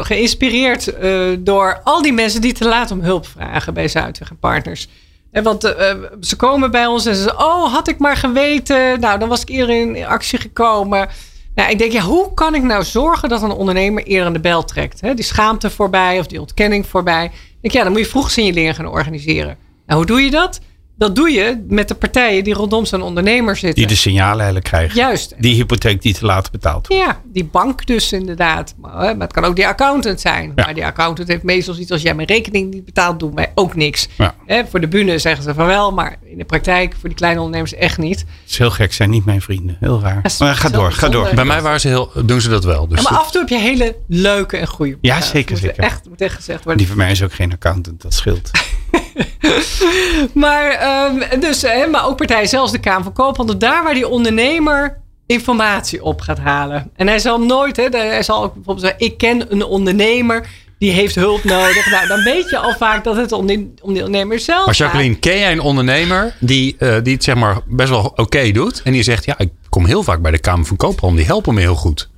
[0.05, 4.38] geïnspireerd eh, door al die mensen die te laat om hulp vragen bij Zuidweg en
[4.38, 4.88] Partners.
[5.31, 9.01] En want eh, ze komen bij ons en ze zeggen, oh, had ik maar geweten.
[9.01, 11.09] Nou, dan was ik eerder in actie gekomen.
[11.55, 14.41] Nou, ik denk, ja, hoe kan ik nou zorgen dat een ondernemer eerder aan de
[14.41, 15.01] bel trekt?
[15.01, 15.14] Hè?
[15.14, 17.25] Die schaamte voorbij of die ontkenning voorbij.
[17.25, 19.57] Ik denk, ja, dan moet je vroeg signaleren gaan organiseren.
[19.87, 20.61] Nou, hoe doe je dat?
[20.99, 23.75] Dat doe je met de partijen die rondom zo'n ondernemer zitten.
[23.75, 24.97] Die de signalen eigenlijk krijgen.
[24.97, 25.35] Juist.
[25.39, 27.05] Die hypotheek die te laat betaald wordt.
[27.05, 28.75] Ja, die bank dus inderdaad.
[28.81, 30.53] Maar, het kan ook die accountant zijn.
[30.57, 30.65] Ja.
[30.65, 33.75] Maar die accountant heeft meestal zoiets als jij mijn rekening niet betaalt, doen wij ook
[33.75, 34.09] niks.
[34.17, 34.35] Ja.
[34.47, 37.41] Hè, voor de bühne zeggen ze van wel, maar in de praktijk voor die kleine
[37.41, 38.19] ondernemers echt niet.
[38.19, 39.77] Dat is heel gek, zijn niet mijn vrienden.
[39.81, 40.33] Heel raar.
[40.39, 41.31] Maar ga door, ga door.
[41.35, 42.89] Bij mij waren ze heel, doen ze dat wel.
[42.89, 44.99] Dus Ja, maar af en toe heb je hele leuke en goede.
[45.01, 45.83] Ja, het zeker, moet zeker.
[45.83, 46.79] Echt, moet echt gezegd worden.
[46.79, 48.51] Die van mij is ook geen accountant, dat scheelt.
[50.35, 54.09] Maar, ehm, dus, hè, maar ook partijen, zelfs de Kamer van Koophandel, daar waar die
[54.09, 56.90] ondernemer informatie op gaat halen.
[56.96, 60.46] En hij zal nooit, hè, hij zal ook bijvoorbeeld zeggen, ik ken een ondernemer
[60.79, 61.90] die heeft hulp nodig.
[61.90, 64.74] nou, dan weet je al vaak dat het om die, om die ondernemer zelf Maar
[64.74, 64.87] gaat.
[64.87, 68.83] Jacqueline, ken jij een ondernemer die, eh, die het zeg maar best wel oké doet?
[68.83, 71.18] En die zegt, ja, ik kom heel vaak bij de Kamer van Koophandel.
[71.18, 72.09] Die helpen me heel goed.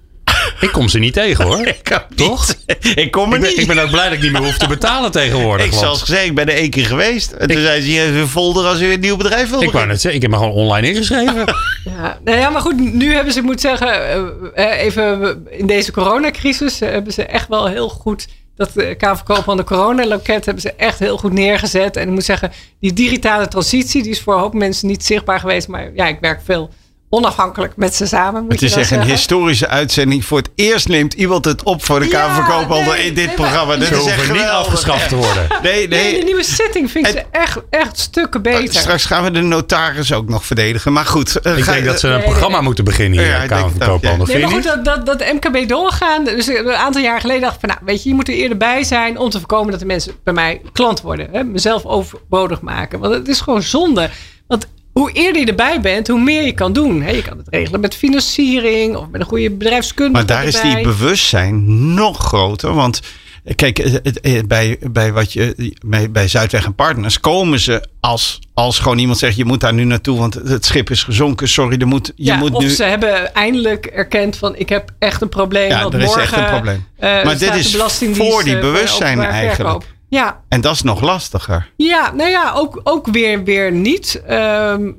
[0.61, 1.75] Ik kom ze niet tegen hoor.
[2.15, 2.55] Toch?
[2.95, 3.59] ik kom er Ik ben, niet.
[3.59, 5.65] ik ben ook blij dat ik niet meer hoef te betalen tegenwoordig.
[5.67, 7.33] Ik want zoals gezegd, ik ben er één keer geweest.
[7.33, 9.87] En toen zei ze, hier een folder als u een nieuw bedrijf wil ik wou
[9.87, 11.45] net zeggen, ik heb me gewoon online ingeschreven.
[11.85, 15.67] Ja, nou ja, maar goed, nu hebben ze, ik moet zeggen, eh, eh, even in
[15.67, 18.29] deze coronacrisis eh, hebben ze echt wel heel goed.
[18.57, 21.97] Dat KVK van de coronaloket hebben ze echt heel goed neergezet.
[21.97, 25.41] En ik moet zeggen, die digitale transitie, die is voor een hoop mensen niet zichtbaar
[25.41, 25.69] geweest.
[25.69, 26.71] Maar ja, ik werk veel
[27.11, 28.43] onafhankelijk met ze samen.
[28.43, 29.17] Moet Het je is wel echt een zeggen.
[29.17, 30.25] historische uitzending.
[30.25, 33.15] Voor het eerst neemt iemand het op voor de Ja, Kamer van Koophandel nee, in
[33.15, 33.73] dit nee, programma.
[33.75, 35.47] Ze is echt hoeven niet afgeschaft te worden.
[35.63, 36.19] Nee, Nee, nee.
[36.19, 38.75] de nieuwe zitting vind ik ze echt, echt stukken beter.
[38.81, 40.93] Straks gaan we de notaris ook nog verdedigen.
[40.93, 41.37] Maar goed.
[41.41, 42.65] eh, Ik ga- denk dat ze een Nee, programma nee.
[42.65, 44.27] moeten beginnen hier Ja, in ik de Kamer denk van het ook, Koophandel.
[44.35, 46.25] Nee, maar je goed, dat, dat, dat MKB doorgaan.
[46.25, 48.57] Dus een aantal jaar geleden dacht ik van, nou, weet je, je moet er eerder
[48.57, 51.29] bij zijn om te voorkomen dat de mensen bij mij klant worden.
[51.33, 51.45] Hè?
[51.45, 52.99] Mezelf overbodig maken.
[52.99, 54.11] Want het is gewoon zonde.
[54.47, 57.03] Want hoe eerder je erbij bent, hoe meer je kan doen.
[57.15, 60.13] Je kan het regelen met financiering of met een goede bedrijfskundige.
[60.27, 62.75] Maar daar is die bewustzijn nog groter.
[62.75, 63.01] Want
[63.45, 68.39] eh, kijk, eh, bij, bij, wat je, bij, bij Zuidweg en Partners komen ze als,
[68.55, 71.49] als gewoon iemand zegt: je moet daar nu naartoe, want het schip is gezonken.
[71.49, 72.69] Sorry, er moet, je ja, moet of nu.
[72.69, 75.69] ze hebben eindelijk erkend van ik heb echt een probleem.
[75.69, 76.87] Ja, er is morgen, echt een probleem.
[76.99, 77.77] eh, Maar dit is
[78.13, 79.55] voor die bewustzijn eigenlijk.
[79.55, 79.85] verkoop.
[80.11, 81.71] Ja, En dat is nog lastiger.
[81.77, 84.23] Ja, nou ja, ook, ook weer, weer niet.
[84.27, 84.93] Ehm,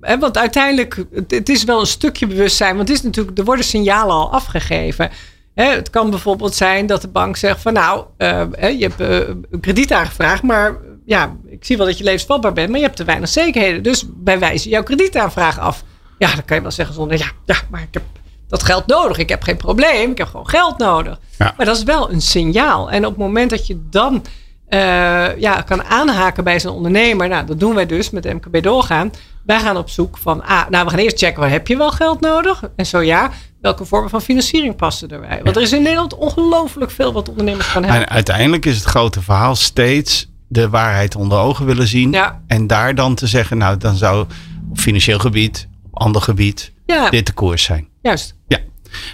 [0.00, 2.76] hè, want uiteindelijk, het, het is wel een stukje bewustzijn.
[2.76, 5.10] Want het is natuurlijk, er worden signalen al afgegeven.
[5.54, 9.00] Hè, het kan bijvoorbeeld zijn dat de bank zegt van nou, eh, hè, je hebt
[9.00, 12.84] eh, een krediet aangevraagd, maar ja, ik zie wel dat je levensvatbaar bent, maar je
[12.84, 13.82] hebt te weinig zekerheden.
[13.82, 15.84] Dus wij wijzen jouw kredietaanvraag af.
[16.18, 18.02] Ja, dan kan je wel zeggen zonder ja, ja, maar ik heb
[18.48, 19.18] dat geld nodig.
[19.18, 21.18] Ik heb geen probleem, ik heb gewoon geld nodig.
[21.38, 21.54] Ja.
[21.56, 22.90] Maar dat is wel een signaal.
[22.90, 24.24] En op het moment dat je dan
[24.68, 27.28] eh, ja, kan aanhaken bij zo'n ondernemer.
[27.28, 29.10] Nou, dat doen wij dus met MKB doorgaan.
[29.44, 31.90] Wij gaan op zoek van, ah, nou, we gaan eerst checken, waar heb je wel
[31.90, 32.62] geld nodig?
[32.76, 35.40] En zo ja, welke vormen van financiering passen erbij?
[35.44, 38.02] Want er is in Nederland ongelooflijk veel wat ondernemers kan helpen.
[38.02, 42.12] En uiteindelijk is het grote verhaal steeds de waarheid onder ogen willen zien.
[42.12, 42.42] Ja.
[42.46, 44.26] En daar dan te zeggen, nou, dan zou
[44.70, 47.88] op financieel gebied, op ander gebied, Ja, dit de koers zijn.
[48.02, 48.34] juist.
[48.48, 48.58] Ja.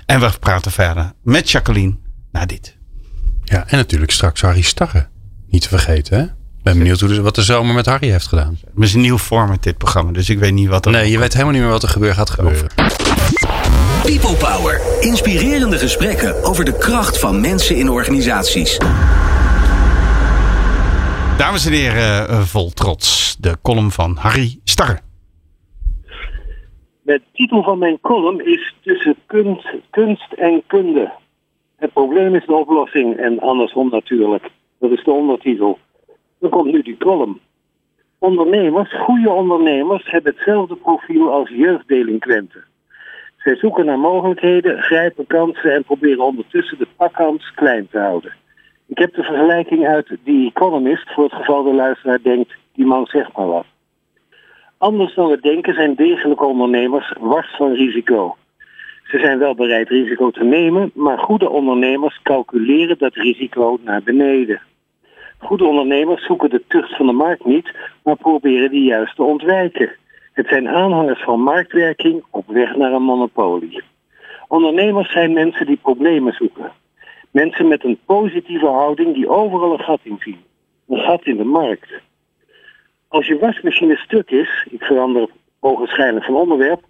[0.06, 1.96] En we praten verder met Jacqueline
[2.32, 2.76] na dit.
[3.44, 5.08] Ja, en natuurlijk straks Harry Starre.
[5.52, 6.24] Niet te vergeten, hè?
[6.62, 8.58] Ben benieuwd hoe de, wat de zomer met Harry heeft gedaan.
[8.74, 10.92] Het is een nieuw format dit programma, dus ik weet niet wat er...
[10.92, 12.68] Nee, je weet helemaal niet meer wat er gebeuren gaat gebeuren.
[14.02, 14.80] People Power.
[15.00, 18.78] Inspirerende gesprekken over de kracht van mensen in organisaties.
[21.38, 23.36] Dames en heren, eh, vol trots.
[23.40, 24.98] De column van Harry Starre.
[27.02, 31.12] De titel van mijn column is Tussen kunst, kunst en kunde.
[31.76, 34.50] Het probleem is de oplossing en andersom natuurlijk.
[34.82, 35.78] Dat is de ondertitel.
[36.38, 37.40] Dan komt nu die column.
[38.18, 42.64] Ondernemers, goede ondernemers, hebben hetzelfde profiel als jeugddelinquenten.
[43.36, 48.32] Zij zoeken naar mogelijkheden, grijpen kansen en proberen ondertussen de pakkans klein te houden.
[48.86, 53.06] Ik heb de vergelijking uit The Economist voor het geval de luisteraar denkt, die man
[53.06, 53.66] zegt maar wat.
[54.78, 58.36] Anders dan we denken zijn degelijke ondernemers wars van risico.
[59.04, 64.60] Ze zijn wel bereid risico te nemen, maar goede ondernemers calculeren dat risico naar beneden.
[65.42, 69.90] Goede ondernemers zoeken de tucht van de markt niet, maar proberen die juist te ontwijken.
[70.32, 73.82] Het zijn aanhangers van marktwerking op weg naar een monopolie.
[74.48, 76.72] Ondernemers zijn mensen die problemen zoeken.
[77.30, 80.40] Mensen met een positieve houding die overal een gat in zien.
[80.88, 81.90] Een gat in de markt.
[83.08, 85.28] Als je wasmachine stuk is, ik verander
[85.60, 86.80] ogenschijnlijk van onderwerp,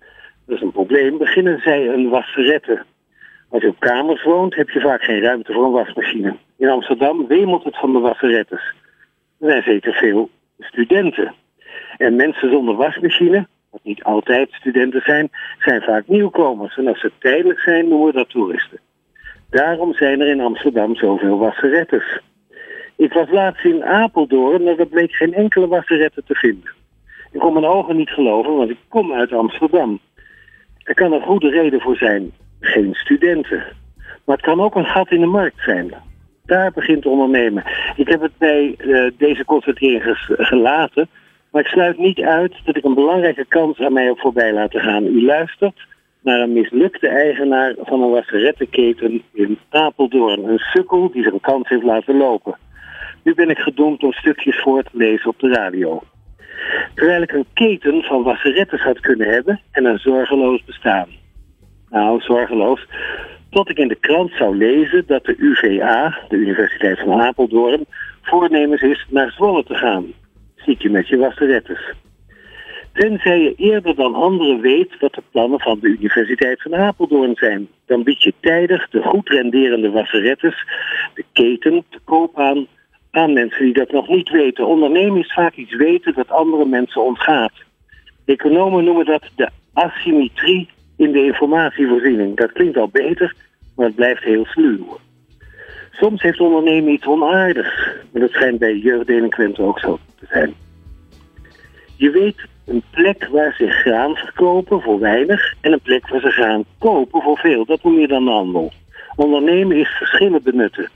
[0.46, 2.84] dat is een probleem, beginnen zij een wasserette.
[3.52, 6.36] Als je op kamers woont, heb je vaak geen ruimte voor een wasmachine.
[6.56, 8.74] In Amsterdam wemelt het van de wasserettes.
[9.40, 11.34] Er zijn zeker veel studenten.
[11.96, 16.76] En mensen zonder wasmachine, wat niet altijd studenten zijn, zijn vaak nieuwkomers.
[16.76, 18.78] En als ze tijdelijk zijn, noemen we dat toeristen.
[19.50, 22.20] Daarom zijn er in Amsterdam zoveel wasserettes.
[22.96, 26.70] Ik was laatst in Apeldoorn en er bleek geen enkele wasserette te vinden.
[27.32, 30.00] Ik kon mijn ogen niet geloven, want ik kom uit Amsterdam.
[30.84, 32.32] Er kan een goede reden voor zijn.
[32.64, 33.64] Geen studenten.
[34.24, 35.94] Maar het kan ook een gat in de markt zijn.
[36.44, 37.64] Daar begint ondernemen.
[37.96, 41.08] Ik heb het bij eh, deze constatering gelaten.
[41.50, 44.80] Maar ik sluit niet uit dat ik een belangrijke kans aan mij heb voorbij laten
[44.80, 45.06] gaan.
[45.06, 45.86] U luistert
[46.22, 50.44] naar een mislukte eigenaar van een wasserettenketen in Apeldoorn.
[50.44, 52.58] Een sukkel die zijn kans heeft laten lopen.
[53.22, 56.02] Nu ben ik gedoemd om stukjes voor te lezen op de radio.
[56.94, 61.08] Terwijl ik een keten van wasserettes had kunnen hebben en een zorgeloos bestaan.
[61.92, 62.86] Nou, zorgeloos.
[63.50, 67.84] Tot ik in de krant zou lezen dat de UVA, de Universiteit van Apeldoorn,
[68.22, 70.04] voornemens is naar Zwolle te gaan.
[70.56, 71.92] Ziet je met je wasserettes.
[72.92, 77.68] Tenzij je eerder dan anderen weet wat de plannen van de Universiteit van Apeldoorn zijn.
[77.86, 80.66] Dan bied je tijdig de goed renderende wasserettes,
[81.14, 82.66] de keten, te koop aan
[83.10, 84.66] aan mensen die dat nog niet weten.
[84.66, 87.52] Ondernemen is vaak iets weten dat andere mensen ontgaat.
[88.24, 90.68] Economen noemen dat de asymmetrie
[91.02, 92.36] in de informatievoorziening.
[92.36, 93.34] Dat klinkt al beter,
[93.76, 94.98] maar het blijft heel sluw.
[95.90, 100.54] Soms heeft ondernemen iets onaardigs, maar dat schijnt bij jeugddelinquenten ook zo te zijn.
[101.96, 106.30] Je weet een plek waar ze graan verkopen voor weinig en een plek waar ze
[106.30, 107.64] graan kopen voor veel.
[107.64, 108.72] Dat noem je dan handel.
[109.16, 110.90] Ondernemen is verschillen benutten.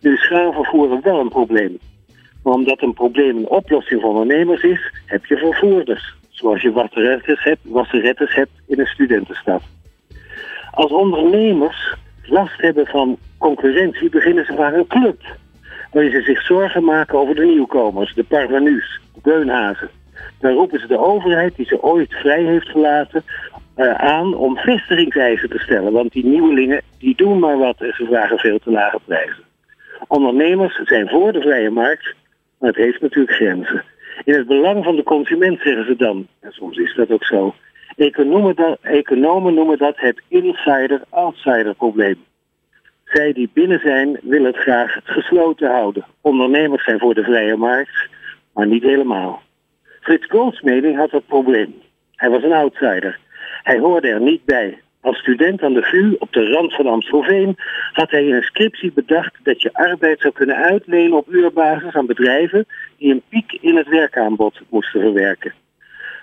[0.00, 1.78] Nu is graanvervoeren wel een probleem.
[2.42, 6.16] Maar omdat een probleem een oplossing voor ondernemers is, heb je vervoerders.
[6.38, 9.62] Zoals je wasserettes hebt, wasserettes hebt in een studentenstad.
[10.70, 15.20] Als ondernemers last hebben van concurrentie, beginnen ze vaak een club.
[15.92, 19.88] Waarin ze zich zorgen maken over de nieuwkomers, de parvenus, de beunhazen.
[20.40, 23.24] Dan roepen ze de overheid, die ze ooit vrij heeft gelaten,
[23.76, 25.92] uh, aan om vestigingseisen te stellen.
[25.92, 29.44] Want die nieuwelingen, die doen maar wat en ze vragen veel te lage prijzen.
[30.06, 32.14] Ondernemers zijn voor de vrije markt,
[32.58, 33.84] maar het heeft natuurlijk grenzen.
[34.24, 37.54] In het belang van de consument zeggen ze dan, en soms is dat ook zo.
[37.96, 42.24] Economen, economen noemen dat het insider-outsider probleem.
[43.04, 46.04] Zij die binnen zijn, willen het graag gesloten houden.
[46.20, 48.08] Ondernemers zijn voor de vrije markt,
[48.52, 49.42] maar niet helemaal.
[50.00, 51.74] Frits Goldsmeding had dat probleem.
[52.16, 53.18] Hij was een outsider.
[53.62, 54.78] Hij hoorde er niet bij.
[55.08, 57.56] Als student aan de VU op de rand van Amstelveen
[57.92, 62.66] had hij een scriptie bedacht dat je arbeid zou kunnen uitlenen op uurbasis aan bedrijven
[62.98, 65.52] die een piek in het werkaanbod moesten verwerken.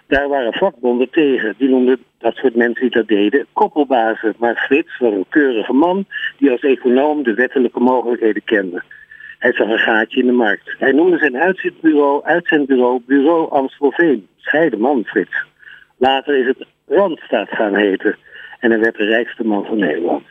[0.07, 1.53] Daar waren vakbonden tegen.
[1.57, 4.35] Die noemden dat soort mensen die dat deden koppelbazen.
[4.37, 6.05] Maar Frits was een keurige man
[6.37, 8.83] die als econoom de wettelijke mogelijkheden kende.
[9.39, 10.75] Hij zag een gaatje in de markt.
[10.79, 14.27] Hij noemde zijn uitzendbureau, uitzendbureau Bureau Amstelveen.
[14.37, 15.43] Scheide man, Frits.
[15.97, 18.15] Later is het Randstad gaan heten.
[18.65, 20.23] En hij werd de rijkste man van Nederland.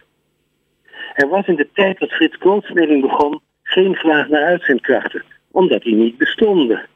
[1.15, 5.95] Er was in de tijd dat Frits Goldsmeding begon geen vraag naar uitzendkrachten, omdat die
[5.95, 6.87] niet bestonden.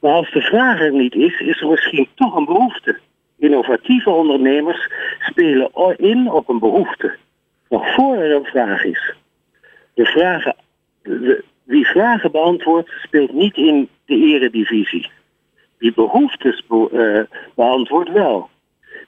[0.00, 2.98] Maar als de vraag er niet is, is er misschien toch een behoefte.
[3.38, 7.16] Innovatieve ondernemers spelen in op een behoefte.
[7.68, 9.14] Nog voor er een vraag is.
[9.94, 10.56] De vragen,
[11.64, 15.10] wie vragen beantwoordt, speelt niet in de eredivisie.
[15.78, 18.48] Wie behoeftes be, uh, beantwoordt wel.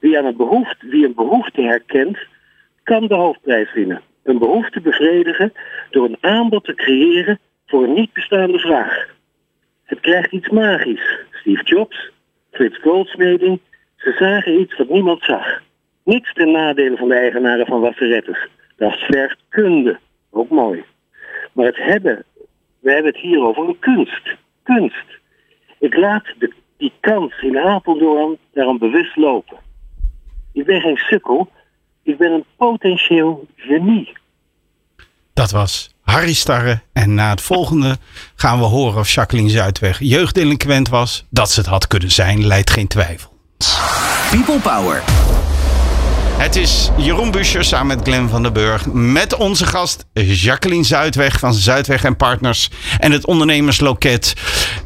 [0.03, 2.19] Wie, aan een behoefte, wie een behoefte herkent,
[2.83, 4.03] kan de hoofdprijs winnen.
[4.23, 5.53] Een behoefte bevredigen
[5.91, 9.09] door een aanbod te creëren voor een niet bestaande vraag.
[9.85, 11.19] Het krijgt iets magisch.
[11.31, 12.11] Steve Jobs,
[12.51, 13.61] Frits Goldsmeding,
[13.97, 15.62] ze zagen iets wat niemand zag.
[16.05, 18.49] Niets ten nadele van de eigenaren van wasserettes.
[18.77, 19.99] Dat vergt kunde.
[20.31, 20.85] Ook mooi.
[21.53, 22.25] Maar het hebben,
[22.79, 24.37] we hebben het hier over een kunst.
[24.62, 25.19] Kunst.
[25.79, 29.71] Ik laat de, die kans in Apeldoorn daarom bewust lopen.
[30.53, 31.51] Ik ben geen sukkel.
[32.03, 34.12] Ik ben een potentieel genie.
[35.33, 36.81] Dat was Harry Starre.
[36.93, 37.97] En na het volgende
[38.35, 41.27] gaan we horen of Jacqueline Zuidweg jeugddelinquent was.
[41.31, 43.31] Dat ze het had kunnen zijn, leidt geen twijfel.
[44.31, 45.03] People Power.
[46.37, 48.87] Het is Jeroen Buscher samen met Glenn van den Burg.
[48.92, 52.71] Met onze gast Jacqueline Zuidweg van Zuidweg en Partners.
[52.99, 54.35] En het ondernemersloket.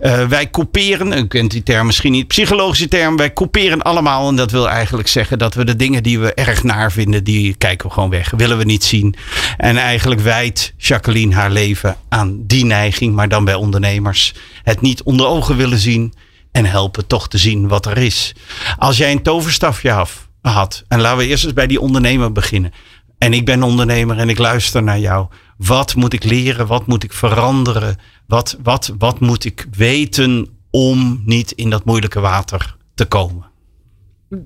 [0.00, 3.16] Uh, wij couperen, u kent die term misschien niet, psychologische term.
[3.16, 4.28] Wij couperen allemaal.
[4.28, 7.54] En dat wil eigenlijk zeggen dat we de dingen die we erg naar vinden, die
[7.54, 8.32] kijken we gewoon weg.
[8.36, 9.14] Willen we niet zien.
[9.56, 13.14] En eigenlijk wijdt Jacqueline haar leven aan die neiging.
[13.14, 14.34] Maar dan bij ondernemers.
[14.62, 16.14] Het niet onder ogen willen zien.
[16.52, 18.34] En helpen toch te zien wat er is.
[18.78, 20.84] Als jij een toverstafje af had.
[20.88, 22.72] En laten we eerst eens bij die ondernemer beginnen.
[23.18, 25.26] En ik ben ondernemer en ik luister naar jou.
[25.56, 26.66] Wat moet ik leren?
[26.66, 27.96] Wat moet ik veranderen?
[28.26, 33.44] Wat, wat, wat moet ik weten om niet in dat moeilijke water te komen?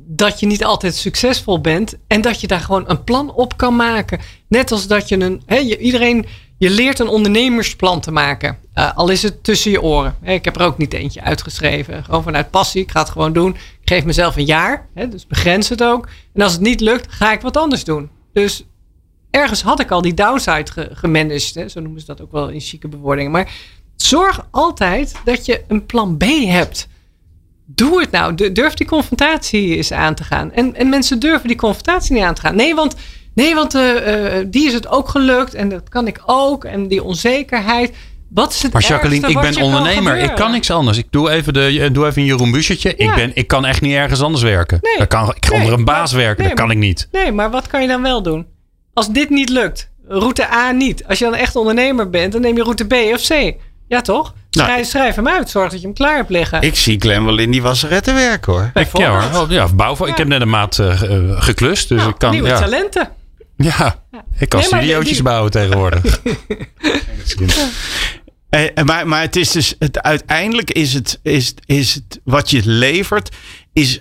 [0.07, 3.77] Dat je niet altijd succesvol bent en dat je daar gewoon een plan op kan
[3.77, 4.21] maken.
[4.49, 5.43] Net als dat je een.
[5.47, 6.27] He, iedereen
[6.61, 8.59] je leert een ondernemersplan te maken.
[8.75, 10.17] Uh, al is het tussen je oren.
[10.23, 12.05] Ik heb er ook niet eentje uitgeschreven.
[12.05, 12.83] Gewoon vanuit passie.
[12.83, 13.57] Ik ga het gewoon doen.
[13.90, 14.88] Geef mezelf een jaar.
[15.09, 16.09] Dus begrens het ook.
[16.35, 18.11] En als het niet lukt, ga ik wat anders doen.
[18.33, 18.64] Dus
[19.31, 21.70] ergens had ik al die downside gemanaged.
[21.70, 23.31] Zo noemen ze dat ook wel in chique bewoordingen.
[23.31, 23.53] Maar
[23.96, 26.88] zorg altijd dat je een plan B hebt.
[27.66, 28.53] Doe het nou.
[28.53, 30.53] Durf die confrontatie eens aan te gaan.
[30.53, 32.57] En, en mensen durven die confrontatie niet aan te gaan.
[32.57, 32.94] Nee, want
[33.35, 36.64] Nee, want uh, die is het ook gelukt en dat kan ik ook.
[36.64, 37.92] En die onzekerheid.
[38.31, 40.16] Wat is het maar Jacqueline, ik ben ondernemer.
[40.16, 40.99] ik kan niks anders.
[40.99, 42.95] Ik doe even, de, doe even een Jeroen Buschertje.
[42.97, 44.79] Ik, ben, ik kan echt niet ergens anders werken.
[44.83, 45.07] Nee.
[45.07, 46.45] kan, ik kan onder een baas werken.
[46.45, 47.09] dat kan ik niet.
[47.12, 48.47] Nee, maar wat kan je dan wel doen?
[48.93, 51.05] Als dit niet lukt, route A niet.
[51.07, 53.55] Als je dan echt ondernemer bent, dan neem je route B of C.
[53.88, 54.35] Ja, toch?
[54.51, 55.51] Nou, schrijf, hem uit.
[55.51, 56.62] Zorg dat je hem klaar hebt liggen.
[56.62, 58.71] Ik zie Glenn wel in die wasseretten werken hoor.
[58.75, 59.53] Ik, ja, hoor.
[59.53, 60.07] Ja, bouw, ja.
[60.07, 61.01] ik heb net een maat uh,
[61.43, 61.88] geklust.
[61.88, 63.09] Dus nou, ik kan, nieuwe talenten.
[63.57, 64.03] Ja,
[64.39, 66.03] ik kan nee, studiootjes bouwen tegenwoordig.
[68.51, 72.61] eh, maar, maar het is dus, het, uiteindelijk is het, is, is het wat je
[72.64, 73.36] levert,
[73.72, 74.01] is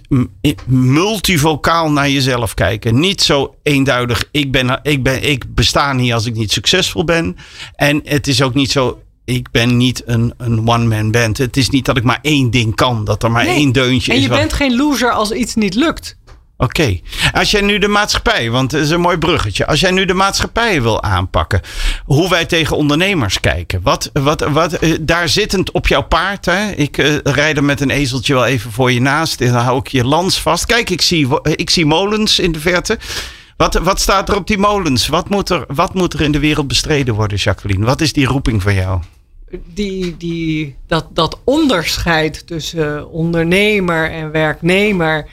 [0.65, 2.99] multivocaal naar jezelf kijken.
[2.99, 7.37] Niet zo eenduidig, ik, ben, ik, ben, ik besta niet als ik niet succesvol ben.
[7.75, 11.37] En het is ook niet zo, ik ben niet een, een one-man band.
[11.37, 13.05] Het is niet dat ik maar één ding kan.
[13.05, 13.55] Dat er maar Nee.
[13.55, 14.23] één deuntje En is.
[14.23, 16.17] je wat- bent geen loser als iets niet lukt.
[16.61, 16.99] Oké.
[17.31, 19.65] Als jij nu de maatschappij, want het is een mooi bruggetje.
[19.65, 21.61] Als jij nu de maatschappij wil aanpakken.
[22.05, 23.81] Hoe wij tegen ondernemers kijken.
[23.83, 26.45] Wat, wat, wat, eh, daar zittend op jouw paard.
[26.45, 26.71] Hè?
[26.71, 29.41] Ik eh, rijd er met een ezeltje wel even voor je naast.
[29.41, 30.65] En dan hou ik je lans vast.
[30.65, 32.97] Kijk, ik zie, ik zie molens in de verte.
[33.57, 35.07] Wat, wat staat er op die molens?
[35.07, 37.85] Wat moet, er, wat moet er in de wereld bestreden worden, Jacqueline?
[37.85, 39.01] Wat is die roeping van jou?
[39.73, 45.27] Die, die, dat, dat onderscheid tussen ondernemer en werknemer.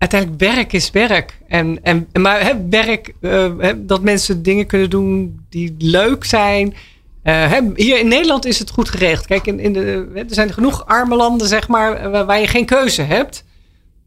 [0.00, 1.38] Uiteindelijk werk is werk.
[1.48, 6.74] En, en, maar hè, werk, eh, dat mensen dingen kunnen doen die leuk zijn.
[7.22, 9.26] Eh, hè, hier in Nederland is het goed geregeld.
[9.26, 13.02] Kijk, in, in de, er zijn genoeg arme landen, zeg maar, waar, je geen keuze
[13.02, 13.44] hebt.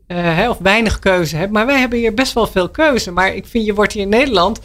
[0.07, 1.51] Eh, of weinig keuze hebt.
[1.51, 3.11] Maar wij hebben hier best wel veel keuze.
[3.11, 4.59] Maar ik vind, je wordt hier in Nederland,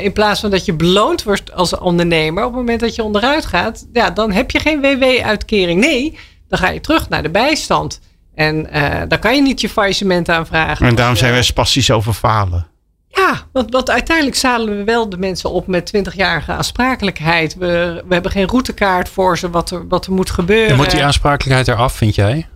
[0.00, 3.46] in plaats van dat je beloond wordt als ondernemer, op het moment dat je onderuit
[3.46, 5.80] gaat, ja, dan heb je geen WW-uitkering.
[5.80, 6.18] Nee,
[6.48, 8.00] dan ga je terug naar de bijstand.
[8.36, 10.86] En eh, dan kan je niet je faillissement aanvragen.
[10.86, 12.66] En daarom Of, zijn eh, wij spastisch over falen.
[13.08, 17.54] ja, want, want uiteindelijk zadelen we wel de mensen op met 20-jarige aansprakelijkheid.
[17.54, 20.70] We, we hebben geen routekaart voor ze wat er, wat er moet gebeuren.
[20.70, 22.46] En moet die aansprakelijkheid eraf, vind jij?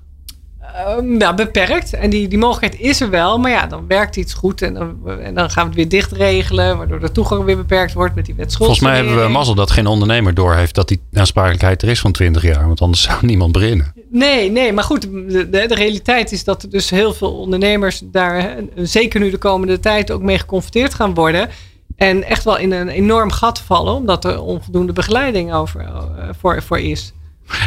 [0.74, 1.92] Ehm, ja, beperkt.
[1.92, 3.38] En die, die mogelijkheid is er wel.
[3.38, 4.62] Maar ja, dan werkt iets goed.
[4.62, 6.76] En dan, en dan gaan we het weer dicht regelen.
[6.76, 9.70] Waardoor de toegang weer beperkt wordt met die wet Volgens mij hebben we mazzel dat
[9.70, 12.66] geen ondernemer doorheeft dat die aansprakelijkheid er is van 20 jaar.
[12.66, 13.92] Want anders zou niemand beginnen.
[14.10, 14.72] Nee, nee.
[14.72, 19.30] Maar goed, de, de, realiteit is dat er dus heel veel ondernemers daar, zeker nu
[19.30, 21.48] de komende tijd, ook mee geconfronteerd gaan worden.
[21.96, 26.62] En echt wel in een enorm gat vallen, omdat er onvoldoende begeleiding over, eh, voor,
[26.62, 27.12] voor is.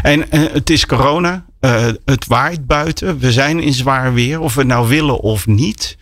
[0.02, 1.46] En eh, het is corona.
[1.60, 3.20] eh, het waait buiten.
[3.20, 4.40] We zijn in zwaar weer.
[4.40, 5.98] Of we nou willen of niet.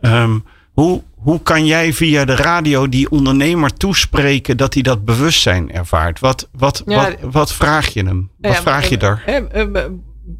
[0.00, 0.38] Ehm,
[0.74, 6.20] hoe, hoe kan jij via de radio die ondernemer toespreken dat hij dat bewustzijn ervaart?
[6.20, 8.18] Wat, wat, Ja, wat, wat vraag je hem?
[8.18, 9.22] Wat Nou ja, vraag je eh, daar?
[9.26, 9.90] eh, eh,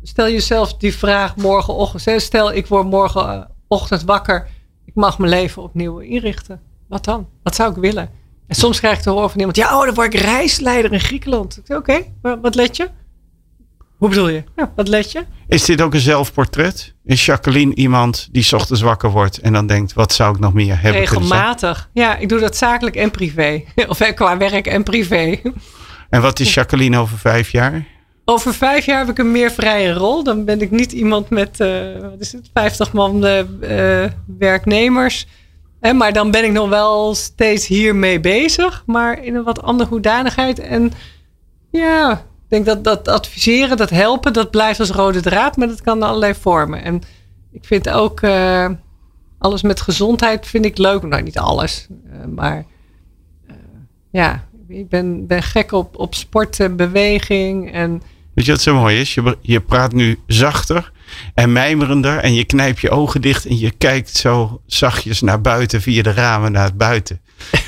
[0.03, 2.23] Stel jezelf die vraag morgenochtend.
[2.23, 4.47] Stel, ik word morgenochtend wakker.
[4.85, 6.61] Ik mag mijn leven opnieuw inrichten.
[6.89, 7.29] Wat dan?
[7.43, 8.11] Wat zou ik willen?
[8.47, 9.57] En soms krijg ik te horen van iemand.
[9.57, 11.61] Ja, oh, dan word ik reisleider in Griekenland.
[11.69, 12.89] Oké, wat let je?
[14.05, 14.45] Hoe bedoel je?
[14.57, 15.25] Ja, wat let je?
[15.49, 16.95] Is dit ook een zelfportret?
[17.05, 20.53] Is Jacqueline iemand die 's ochtends wakker wordt en dan denkt: wat zou ik nog
[20.53, 21.01] meer hebben?
[21.01, 21.91] Regelmatig.
[21.93, 23.63] Ja, ik doe dat zakelijk en privé.
[23.89, 25.41] Of eh, qua werk en privé.
[26.11, 27.87] En wat is Jacqueline over vijf jaar?
[28.25, 30.25] Over vijf jaar heb ik een meer vrije rol.
[30.25, 31.69] Dan ben ik niet iemand met, eh,
[32.01, 35.27] wat is het, 50 man eh, eh, werknemers.
[35.81, 38.83] Hè, maar dan ben ik nog wel steeds hiermee bezig.
[38.87, 40.59] Maar in een wat andere hoedanigheid.
[40.59, 40.93] En
[41.71, 42.25] ja,
[42.55, 45.57] denk dat dat adviseren, dat helpen, dat blijft als rode draad.
[45.57, 46.83] Maar dat kan allerlei vormen.
[46.83, 47.03] En
[47.53, 48.71] ik vind ook eh,
[49.39, 51.03] alles met gezondheid vind ik leuk.
[51.03, 51.87] Nou, niet alles.
[52.11, 52.65] eh, maar
[53.47, 53.55] eh,
[54.11, 57.73] ja, ik ben, ben gek op, op sport en beweging.
[57.73, 58.03] En
[58.35, 59.15] Weet je wat zo mooi is?
[59.15, 60.93] Je, je praat nu zachter
[61.35, 65.81] en mijmerender en je knijpt je ogen dicht en je kijkt zo zachtjes naar buiten
[65.81, 67.21] via de ramen naar het buiten.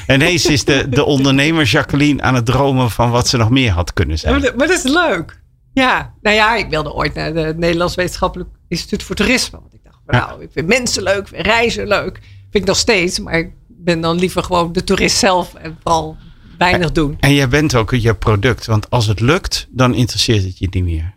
[0.06, 3.70] En ineens is de, de ondernemer Jacqueline aan het dromen van wat ze nog meer
[3.72, 4.32] had kunnen Ja, zijn.
[4.32, 5.40] maar, dat- maar dat is leuk.
[5.72, 9.58] Ja, nou ja, ik wilde ooit naar het Nederlands Wetenschappelijk Instituut voor Toerisme.
[9.60, 12.20] Want ik dacht, nou, ik vind mensen leuk, ik vind reizen leuk.
[12.50, 16.16] Vind ik nog steeds, maar ik ben dan liever gewoon de toerist zelf en vooral
[16.58, 17.16] weinig doen.
[17.20, 20.84] En jij bent ook je product, want als het lukt, dan interesseert het je niet
[20.84, 21.14] meer.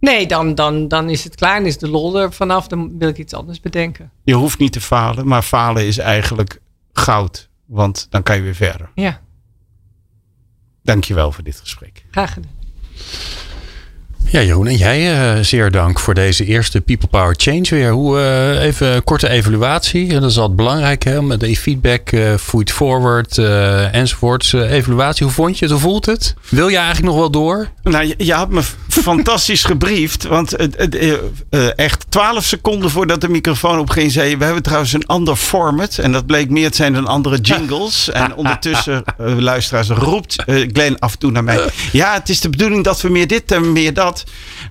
[0.00, 2.66] Nee, dan, dan, dan is het klaar en is de lol er vanaf.
[2.68, 4.10] Dan wil ik iets anders bedenken.
[4.24, 6.60] Je hoeft niet te falen, maar falen is eigenlijk
[6.92, 8.90] goud, want dan kan je weer verder.
[8.94, 9.20] Ja,
[10.82, 12.04] Dankjewel voor dit gesprek.
[12.10, 12.52] graag gedaan.
[14.32, 17.90] Ja, Jeroen, en jij eh, zeer dank voor deze eerste People Power Change weer.
[17.90, 20.14] Hoe, eh, even een korte evaluatie.
[20.14, 21.22] En dat is altijd belangrijk, hè?
[21.22, 23.38] Met de feedback, eh feed forward
[23.92, 24.52] enzovoorts.
[24.52, 25.74] Evaluatie, hoe vond je het?
[25.74, 26.34] Hoe voelt het?
[26.48, 27.68] Wil je eigenlijk nog wel door?
[27.82, 30.24] Nou, je, je had me fantastisch gebriefd.
[30.24, 30.56] Want
[31.76, 34.36] echt twaalf seconden voordat de microfoon opging, zei je...
[34.36, 35.98] We hebben trouwens een ander format.
[35.98, 38.08] En dat bleek meer te zijn dan andere jingles.
[38.20, 41.68] En ondertussen, luisteraars, roept Glenn af en toe naar mij...
[41.92, 44.19] Ja, het is de bedoeling dat we meer dit en meer dat.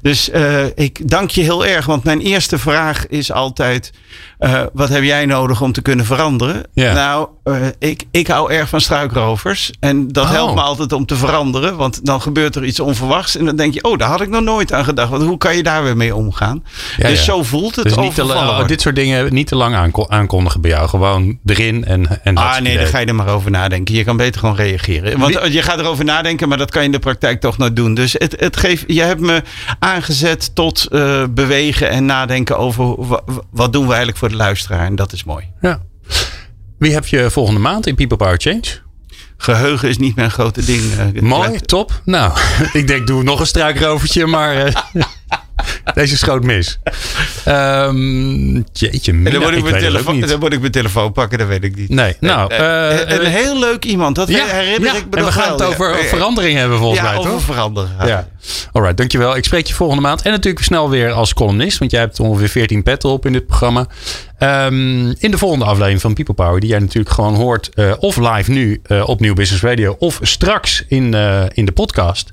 [0.02, 1.86] Dus eh, ik dank je heel erg.
[1.86, 3.92] Want mijn eerste vraag is altijd...
[4.38, 6.64] eh, wat heb jij nodig om te kunnen veranderen?
[6.74, 6.94] Ja.
[6.94, 9.72] Nou, eh, ik, ik hou erg van struikrovers.
[9.80, 10.32] En dat Oh.
[10.32, 11.76] helpt me altijd om te veranderen.
[11.78, 13.36] Want dan gebeurt er iets onverwachts.
[13.38, 15.10] En dan denk je, oh, daar had ik nog nooit aan gedacht.
[15.10, 16.64] Want hoe kan je daar weer mee omgaan?
[16.98, 17.24] Ja, dus ja.
[17.24, 18.68] zo voelt het Dus niet te, overvallen la- worden.
[18.68, 20.88] dit soort dingen niet te lang aanko- aankondigen bij jou.
[20.90, 22.86] Gewoon erin en, en Ah nee, daar idee.
[22.86, 23.96] ga je er maar over nadenken.
[23.96, 25.20] Je kan beter gewoon reageren.
[25.20, 27.94] Want je gaat erover nadenken, maar dat kan je in de praktijk toch nooit doen.
[27.94, 29.42] Dus het, het geeft, je hebt me
[29.80, 34.36] aangezet tot eh, bewegen en nadenken over wa- wa- wat doen we eigenlijk voor de
[34.36, 34.86] luisteraar.
[34.86, 35.46] En dat is mooi.
[35.62, 35.80] Ja.
[36.80, 38.64] Wie heb je volgende maand in People Power Change?
[39.38, 40.82] geheugen is niet mijn grote ding.
[41.14, 42.02] eh, Mooi, top.
[42.06, 42.40] Nou,
[42.74, 44.74] ik denk doe nog een struikrovertje, maar eh,
[45.94, 46.80] deze schoot mis.
[47.46, 51.38] Ehm jeetje, Mina, dan, word ik ik mijn telefoon, dan moet ik mijn telefoon pakken,
[51.38, 51.90] dat weet ik niet.
[51.90, 55.26] Nee, nou, Eh, eh, een heel leuk iemand, dat ja, herinner ja, ik me en
[55.26, 57.42] we gaan wel, het over verandering hebben volgens ja, mij, over toch?
[57.42, 57.90] veranderen.
[58.06, 58.28] Ja.
[58.72, 59.36] Alright, dankjewel.
[59.36, 60.22] Ik spreek je volgende maand.
[60.22, 61.78] En natuurlijk snel weer als columnist.
[61.78, 63.88] Want jij hebt ongeveer 14 petten op in dit programma.
[64.38, 66.60] Ehm, in de volgende aflevering van People Power.
[66.60, 67.70] Die jij natuurlijk gewoon hoort.
[67.74, 69.96] eh, of live nu op Nieuw Business Radio.
[70.00, 71.14] Of straks in,
[71.54, 72.30] in de podcast.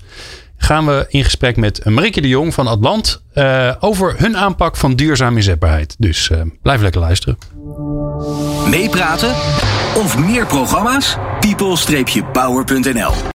[0.56, 3.22] Gaan we in gesprek met Marieke de Jong van Atlant.
[3.32, 5.94] eh, over hun aanpak van duurzame inzetbaarheid.
[5.98, 7.38] Dus eh, blijf lekker luisteren.
[8.70, 9.30] Meepraten
[9.94, 11.16] of meer programma's?
[11.40, 13.12] people-power.nl